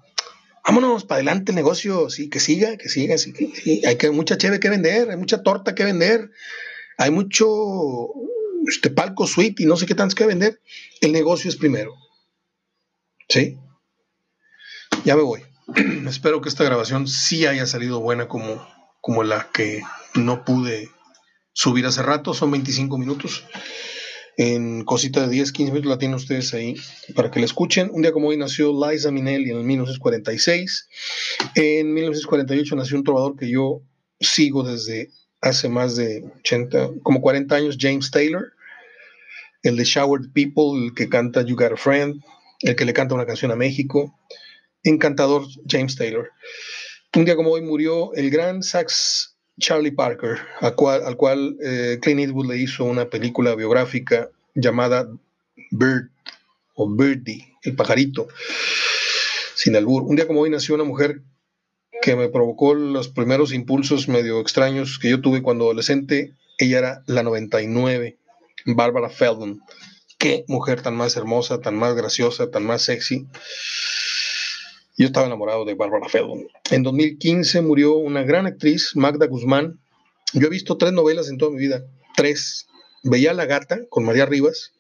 Vámonos 0.65 1.06
para 1.06 1.17
adelante 1.17 1.52
el 1.52 1.56
negocio, 1.56 2.12
sí, 2.12 2.30
que 2.30 2.39
siga, 2.39 2.78
que 2.78 2.88
siga, 2.88 3.17
sí, 3.17 3.34
que, 3.34 3.82
hay 3.88 3.98
que, 3.98 4.12
mucha 4.12 4.38
cheve 4.38 4.60
que 4.60 4.69
vender, 4.69 5.10
hay 5.10 5.17
mucha 5.17 5.41
torta 5.41 5.74
que 5.74 5.84
vender, 5.84 6.30
hay 6.98 7.10
mucho 7.10 7.48
este 8.67 8.91
palco 8.91 9.26
suite 9.26 9.63
y 9.63 9.65
no 9.65 9.76
sé 9.76 9.88
qué 9.88 9.95
tanto 9.95 10.15
que 10.15 10.28
vender. 10.28 10.62
El 11.02 11.12
negocio 11.12 11.50
es 11.50 11.56
primero. 11.56 11.95
¿Sí? 13.28 13.58
Ya 15.04 15.15
me 15.15 15.24
voy. 15.24 15.41
Espero 16.08 16.41
que 16.41 16.50
esta 16.50 16.63
grabación 16.63 17.08
sí 17.08 17.48
haya 17.48 17.65
salido 17.65 18.02
buena 18.02 18.28
como, 18.28 18.63
como 19.02 19.24
la 19.24 19.50
que 19.52 19.82
no 20.13 20.45
pude 20.45 20.91
subir 21.54 21.88
hace 21.88 22.04
rato. 22.04 22.36
Son 22.36 22.52
25 22.52 23.00
minutos. 23.00 23.45
En 24.41 24.86
cosita 24.86 25.28
de 25.28 25.34
10, 25.34 25.52
15 25.52 25.73
minutos 25.73 25.89
la 25.89 25.97
tienen 25.97 26.15
ustedes 26.15 26.54
ahí 26.54 26.75
para 27.13 27.30
que 27.30 27.41
la 27.41 27.45
escuchen. 27.45 27.89
Un 27.91 28.04
día 28.04 28.13
como 28.13 28.30
hoy 28.30 28.38
nació 28.38 28.71
Liza 28.71 29.12
Minnelli 29.12 29.52
en 29.52 29.58
el 29.58 29.63
1946. 29.65 30.88
En 31.56 31.93
1948 31.93 32.75
nació 32.78 32.97
un 32.97 33.04
trovador 33.04 33.36
que 33.36 33.49
yo 33.49 33.82
sigo 34.17 34.63
desde 34.63 35.10
hace 35.41 35.67
más 35.67 35.97
de 35.97 36.23
80, 36.39 36.91
como 37.04 37.19
40 37.19 37.54
años, 37.54 37.75
James 37.78 38.12
Taylor. 38.12 38.54
El 39.62 39.75
de 39.75 39.84
Showered 39.84 40.32
People, 40.32 40.86
el 40.86 40.93
que 40.95 41.10
canta 41.10 41.41
You 41.41 41.58
Got 41.58 41.73
a 41.73 41.75
Friend, 41.75 42.23
el 42.62 42.78
que 42.78 42.86
le 42.86 42.93
canta 42.93 43.15
una 43.15 43.25
canción 43.25 43.52
a 43.52 43.58
México 43.58 44.17
encantador 44.84 45.47
James 45.67 45.97
Taylor. 45.97 46.32
Un 47.13 47.25
día 47.25 47.36
como 47.36 47.52
hoy 47.52 47.62
murió 47.62 48.13
el 48.13 48.30
gran 48.30 48.63
sax 48.63 49.29
Charlie 49.60 49.91
Parker, 49.91 50.38
al 50.60 50.76
cual, 50.76 51.04
al 51.06 51.15
cual 51.15 51.58
eh, 51.63 52.00
Clint 52.02 52.22
Eastwood 52.22 52.50
le 52.50 52.58
hizo 52.58 52.84
una 52.86 53.10
película 53.10 53.56
biográfica 53.56 54.30
llamada 54.56 55.08
Bird 55.72 56.10
o 56.74 56.89
Birdie, 56.89 57.56
el 57.63 57.76
pajarito, 57.76 58.28
sin 59.56 59.76
albur. 59.76 60.04
Un 60.04 60.15
día 60.15 60.28
como 60.28 60.41
hoy 60.41 60.50
nació 60.50 60.76
una 60.76 60.86
mujer 60.86 61.22
que 62.02 62.15
me 62.15 62.30
provocó 62.30 62.74
los 62.74 63.10
primeros 63.10 63.54
impulsos 63.54 64.08
medio 64.08 64.39
extraños 64.39 65.00
que 65.00 65.10
yo 65.10 65.22
tuve 65.22 65.41
cuando 65.41 65.65
adolescente. 65.65 66.34
Ella 66.58 66.78
era 66.78 67.04
la 67.06 67.24
99, 67.24 68.17
Barbara 68.65 69.10
Feldman. 69.10 69.60
Qué 70.17 70.43
mujer 70.48 70.82
tan 70.82 70.95
más 70.95 71.15
hermosa, 71.15 71.62
tan 71.62 71.76
más 71.76 71.95
graciosa, 71.95 72.50
tan 72.50 72.65
más 72.65 72.82
sexy. 72.82 73.28
Yo 75.00 75.06
estaba 75.06 75.28
enamorado 75.28 75.64
de 75.64 75.76
Barbara 75.76 76.10
Feldman. 76.10 76.50
En 76.72 76.84
2015 76.84 77.62
murió 77.62 77.96
una 77.96 78.24
gran 78.24 78.46
actriz, 78.46 78.98
Magda 78.98 79.28
Guzmán. 79.28 79.80
Yo 80.34 80.48
he 80.48 80.50
visto 80.50 80.78
tres 80.78 80.92
novelas 80.92 81.30
en 81.30 81.38
toda 81.38 81.52
mi 81.52 81.58
vida, 81.58 81.86
tres. 82.18 82.68
Veía 83.04 83.34
La 83.34 83.46
Gata 83.46 83.80
con 83.88 84.04
María 84.04 84.26
Rivas, 84.26 84.74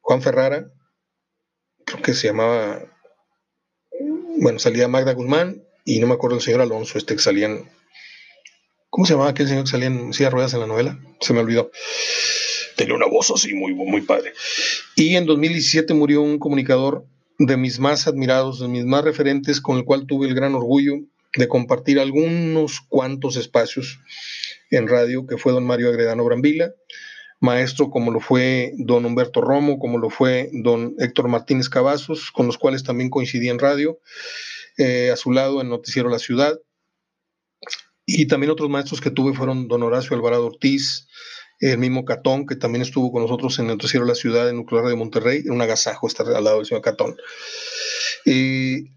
Juan 0.00 0.22
Ferrara, 0.22 0.72
creo 1.84 2.02
que 2.02 2.14
se 2.14 2.26
llamaba, 2.26 2.82
bueno, 4.40 4.58
salía 4.58 4.88
Magda 4.88 5.14
Guzmán 5.14 5.62
y 5.84 6.00
no 6.00 6.08
me 6.08 6.14
acuerdo 6.14 6.38
el 6.38 6.42
señor 6.42 6.60
Alonso, 6.60 6.98
este 6.98 7.14
que 7.14 7.22
salían, 7.22 7.70
¿cómo 8.90 9.06
se 9.06 9.12
llamaba 9.12 9.30
aquel 9.30 9.46
señor 9.46 9.64
que 9.64 9.70
salía 9.70 9.86
en 9.86 10.12
silla 10.14 10.30
ruedas 10.30 10.52
en 10.54 10.60
la 10.60 10.66
novela? 10.66 10.98
Se 11.20 11.32
me 11.32 11.38
olvidó. 11.38 11.70
Tenía 12.74 12.96
una 12.96 13.06
voz 13.06 13.30
así 13.30 13.54
muy, 13.54 13.72
muy 13.72 14.00
padre. 14.00 14.32
Y 14.96 15.14
en 15.14 15.26
2017 15.26 15.94
murió 15.94 16.22
un 16.22 16.40
comunicador 16.40 17.06
de 17.38 17.56
mis 17.56 17.78
más 17.78 18.06
admirados, 18.06 18.60
de 18.60 18.68
mis 18.68 18.84
más 18.84 19.04
referentes, 19.04 19.60
con 19.60 19.78
el 19.78 19.84
cual 19.84 20.06
tuve 20.06 20.26
el 20.26 20.34
gran 20.34 20.54
orgullo 20.54 20.94
de 21.34 21.48
compartir 21.48 22.00
algunos 22.00 22.80
cuantos 22.80 23.36
espacios 23.36 24.00
en 24.70 24.88
radio, 24.88 25.26
que 25.26 25.38
fue 25.38 25.52
don 25.52 25.64
Mario 25.64 25.88
Agredano 25.88 26.24
Brambila, 26.24 26.72
maestro 27.40 27.90
como 27.90 28.10
lo 28.10 28.20
fue 28.20 28.72
don 28.76 29.04
Humberto 29.04 29.40
Romo, 29.40 29.78
como 29.78 29.98
lo 29.98 30.10
fue 30.10 30.50
don 30.52 30.94
Héctor 30.98 31.28
Martínez 31.28 31.68
Cavazos, 31.68 32.30
con 32.32 32.46
los 32.46 32.58
cuales 32.58 32.82
también 32.82 33.10
coincidí 33.10 33.48
en 33.48 33.58
radio, 33.58 34.00
eh, 34.76 35.10
a 35.12 35.16
su 35.16 35.32
lado 35.32 35.60
en 35.60 35.68
Noticiero 35.68 36.08
La 36.08 36.18
Ciudad. 36.18 36.58
Y 38.04 38.26
también 38.26 38.50
otros 38.50 38.70
maestros 38.70 39.00
que 39.00 39.10
tuve 39.10 39.34
fueron 39.34 39.68
don 39.68 39.82
Horacio 39.82 40.16
Alvarado 40.16 40.46
Ortiz, 40.46 41.08
el 41.60 41.78
mismo 41.78 42.04
Catón, 42.04 42.46
que 42.46 42.56
también 42.56 42.82
estuvo 42.82 43.10
con 43.10 43.22
nosotros 43.22 43.58
en 43.58 43.66
el 43.66 43.72
noticiero 43.72 44.06
de 44.06 44.12
la 44.12 44.14
ciudad, 44.14 44.52
Nuclear 44.52 44.86
de 44.86 44.96
Monterrey, 44.96 45.42
en 45.44 45.52
un 45.52 45.60
agasajo 45.60 46.06
estar 46.06 46.26
al 46.28 46.44
lado 46.44 46.58
del 46.58 46.66
señor 46.66 46.82
Catón. 46.82 47.16
Y 48.24 48.90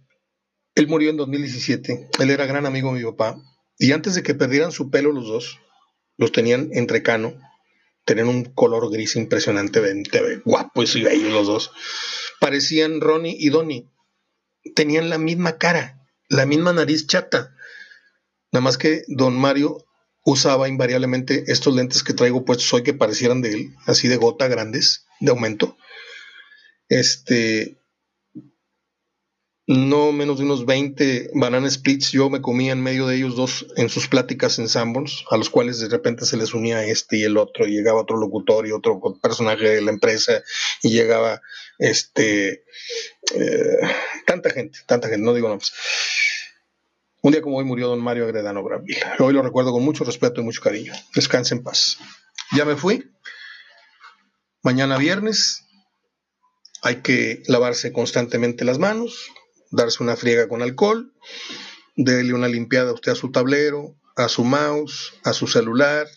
él 0.75 0.87
murió 0.87 1.09
en 1.09 1.17
2017, 1.17 2.09
él 2.19 2.29
era 2.29 2.45
gran 2.45 2.65
amigo 2.65 2.93
de 2.93 2.99
mi 2.99 3.11
papá, 3.11 3.41
y 3.77 3.91
antes 3.93 4.15
de 4.15 4.23
que 4.23 4.35
perdieran 4.35 4.71
su 4.71 4.89
pelo 4.91 5.11
los 5.11 5.27
dos, 5.27 5.59
los 6.17 6.31
tenían 6.31 6.69
entre 6.73 7.01
cano, 7.01 7.33
tenían 8.05 8.27
un 8.27 8.45
color 8.45 8.91
gris 8.91 9.15
impresionante, 9.15 9.81
guapos 10.45 10.95
y 10.95 11.03
bellos 11.03 11.33
los 11.33 11.47
dos. 11.47 11.71
Parecían 12.39 13.01
Ronnie 13.01 13.35
y 13.39 13.49
Donnie, 13.49 13.89
tenían 14.75 15.09
la 15.09 15.17
misma 15.17 15.57
cara, 15.57 16.07
la 16.29 16.45
misma 16.45 16.73
nariz 16.73 17.07
chata, 17.07 17.55
nada 18.51 18.63
más 18.63 18.77
que 18.77 19.03
don 19.07 19.35
Mario 19.35 19.85
usaba 20.23 20.67
invariablemente 20.67 21.45
estos 21.47 21.75
lentes 21.75 22.03
que 22.03 22.13
traigo 22.13 22.45
puestos 22.45 22.71
hoy 22.73 22.83
que 22.83 22.93
parecieran 22.93 23.41
de 23.41 23.53
él, 23.53 23.75
así 23.85 24.07
de 24.07 24.17
gota 24.17 24.47
grandes, 24.47 25.05
de 25.19 25.31
aumento. 25.31 25.77
Este, 26.89 27.81
no 29.67 30.11
menos 30.11 30.37
de 30.37 30.43
unos 30.43 30.65
20 30.65 31.31
banana 31.33 31.69
splits 31.69 32.11
yo 32.11 32.29
me 32.29 32.41
comía 32.41 32.73
en 32.73 32.83
medio 32.83 33.07
de 33.07 33.15
ellos 33.15 33.35
dos 33.35 33.67
en 33.77 33.89
sus 33.89 34.07
pláticas 34.07 34.59
en 34.59 34.67
Sanborns, 34.67 35.23
a 35.29 35.37
los 35.37 35.49
cuales 35.49 35.79
de 35.79 35.87
repente 35.87 36.25
se 36.25 36.37
les 36.37 36.53
unía 36.53 36.83
este 36.83 37.17
y 37.17 37.23
el 37.23 37.37
otro, 37.37 37.65
y 37.65 37.71
llegaba 37.71 38.01
otro 38.01 38.17
locutor 38.17 38.67
y 38.67 38.71
otro 38.71 38.99
personaje 39.21 39.69
de 39.69 39.81
la 39.81 39.91
empresa, 39.91 40.43
y 40.83 40.89
llegaba 40.89 41.41
este, 41.79 42.63
eh, 43.33 43.77
tanta 44.27 44.49
gente, 44.49 44.79
tanta 44.85 45.07
gente, 45.07 45.23
no 45.23 45.33
digo 45.33 45.47
nombres. 45.47 45.71
Un 47.23 47.33
día 47.33 47.41
como 47.43 47.57
hoy 47.57 47.65
murió 47.65 47.87
don 47.87 48.01
Mario 48.01 48.23
Agredano 48.23 48.63
Bravila. 48.63 49.15
Hoy 49.19 49.33
lo 49.33 49.43
recuerdo 49.43 49.71
con 49.71 49.85
mucho 49.85 50.03
respeto 50.03 50.41
y 50.41 50.43
mucho 50.43 50.61
cariño. 50.61 50.91
Descanse 51.13 51.53
en 51.53 51.61
paz. 51.61 51.99
Ya 52.51 52.65
me 52.65 52.75
fui. 52.75 53.11
Mañana 54.63 54.97
viernes 54.97 55.67
hay 56.81 57.03
que 57.03 57.43
lavarse 57.45 57.93
constantemente 57.93 58.65
las 58.65 58.79
manos, 58.79 59.31
darse 59.69 60.01
una 60.01 60.15
friega 60.15 60.47
con 60.47 60.63
alcohol, 60.63 61.13
darle 61.95 62.33
una 62.33 62.47
limpiada 62.47 62.89
a 62.89 62.93
usted 62.93 63.11
a 63.11 63.15
su 63.15 63.31
tablero, 63.31 63.95
a 64.15 64.27
su 64.27 64.43
mouse, 64.43 65.13
a 65.23 65.33
su 65.33 65.45
celular. 65.45 66.07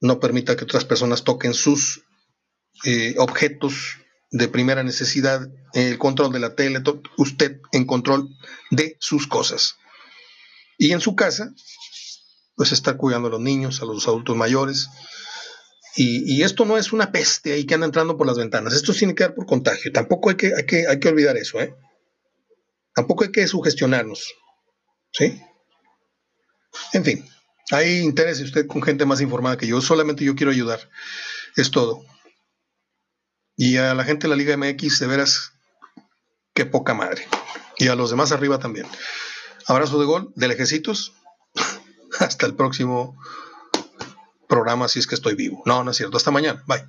No 0.00 0.20
permita 0.20 0.56
que 0.56 0.64
otras 0.64 0.86
personas 0.86 1.22
toquen 1.22 1.52
sus 1.52 2.02
eh, 2.84 3.14
objetos 3.18 3.99
de 4.30 4.48
primera 4.48 4.82
necesidad, 4.82 5.48
el 5.72 5.98
control 5.98 6.32
de 6.32 6.40
la 6.40 6.54
tele, 6.54 6.82
usted 7.16 7.60
en 7.72 7.86
control 7.86 8.28
de 8.70 8.96
sus 9.00 9.26
cosas. 9.26 9.76
Y 10.78 10.92
en 10.92 11.00
su 11.00 11.14
casa, 11.14 11.52
pues 12.56 12.72
está 12.72 12.96
cuidando 12.96 13.28
a 13.28 13.32
los 13.32 13.40
niños, 13.40 13.82
a 13.82 13.84
los 13.84 14.06
adultos 14.06 14.36
mayores. 14.36 14.88
Y, 15.96 16.42
esto 16.42 16.64
no 16.64 16.78
es 16.78 16.92
una 16.92 17.10
peste 17.10 17.52
ahí 17.52 17.66
que 17.66 17.74
anda 17.74 17.84
entrando 17.84 18.16
por 18.16 18.26
las 18.26 18.38
ventanas, 18.38 18.74
esto 18.74 18.94
tiene 18.94 19.14
que 19.14 19.24
dar 19.24 19.34
por 19.34 19.44
contagio. 19.44 19.92
Tampoco 19.92 20.30
hay 20.30 20.36
que, 20.36 20.52
hay 20.56 20.64
que, 20.64 20.86
hay 20.86 21.00
que 21.00 21.08
olvidar 21.08 21.36
eso, 21.36 21.60
¿eh? 21.60 21.74
Tampoco 22.94 23.24
hay 23.24 23.32
que 23.32 23.46
sugestionarnos, 23.46 24.32
¿sí? 25.12 25.40
En 26.92 27.04
fin, 27.04 27.28
hay 27.70 27.98
interés 27.98 28.40
usted 28.40 28.66
con 28.66 28.82
gente 28.82 29.04
más 29.04 29.20
informada 29.20 29.56
que 29.56 29.66
yo, 29.66 29.80
solamente 29.80 30.24
yo 30.24 30.34
quiero 30.34 30.52
ayudar, 30.52 30.88
es 31.56 31.70
todo. 31.70 32.04
Y 33.60 33.76
a 33.76 33.94
la 33.94 34.04
gente 34.04 34.26
de 34.26 34.30
la 34.30 34.36
Liga 34.36 34.56
MX, 34.56 35.00
de 35.00 35.06
veras, 35.06 35.52
qué 36.54 36.64
poca 36.64 36.94
madre. 36.94 37.28
Y 37.76 37.88
a 37.88 37.94
los 37.94 38.08
demás 38.08 38.32
arriba 38.32 38.58
también. 38.58 38.86
Abrazo 39.66 40.00
de 40.00 40.06
gol, 40.06 40.32
de 40.34 40.48
lejecitos. 40.48 41.12
Hasta 42.20 42.46
el 42.46 42.54
próximo 42.54 43.18
programa, 44.48 44.88
si 44.88 44.98
es 44.98 45.06
que 45.06 45.14
estoy 45.14 45.34
vivo. 45.34 45.62
No, 45.66 45.84
no 45.84 45.90
es 45.90 45.98
cierto. 45.98 46.16
Hasta 46.16 46.30
mañana. 46.30 46.64
Bye. 46.66 46.86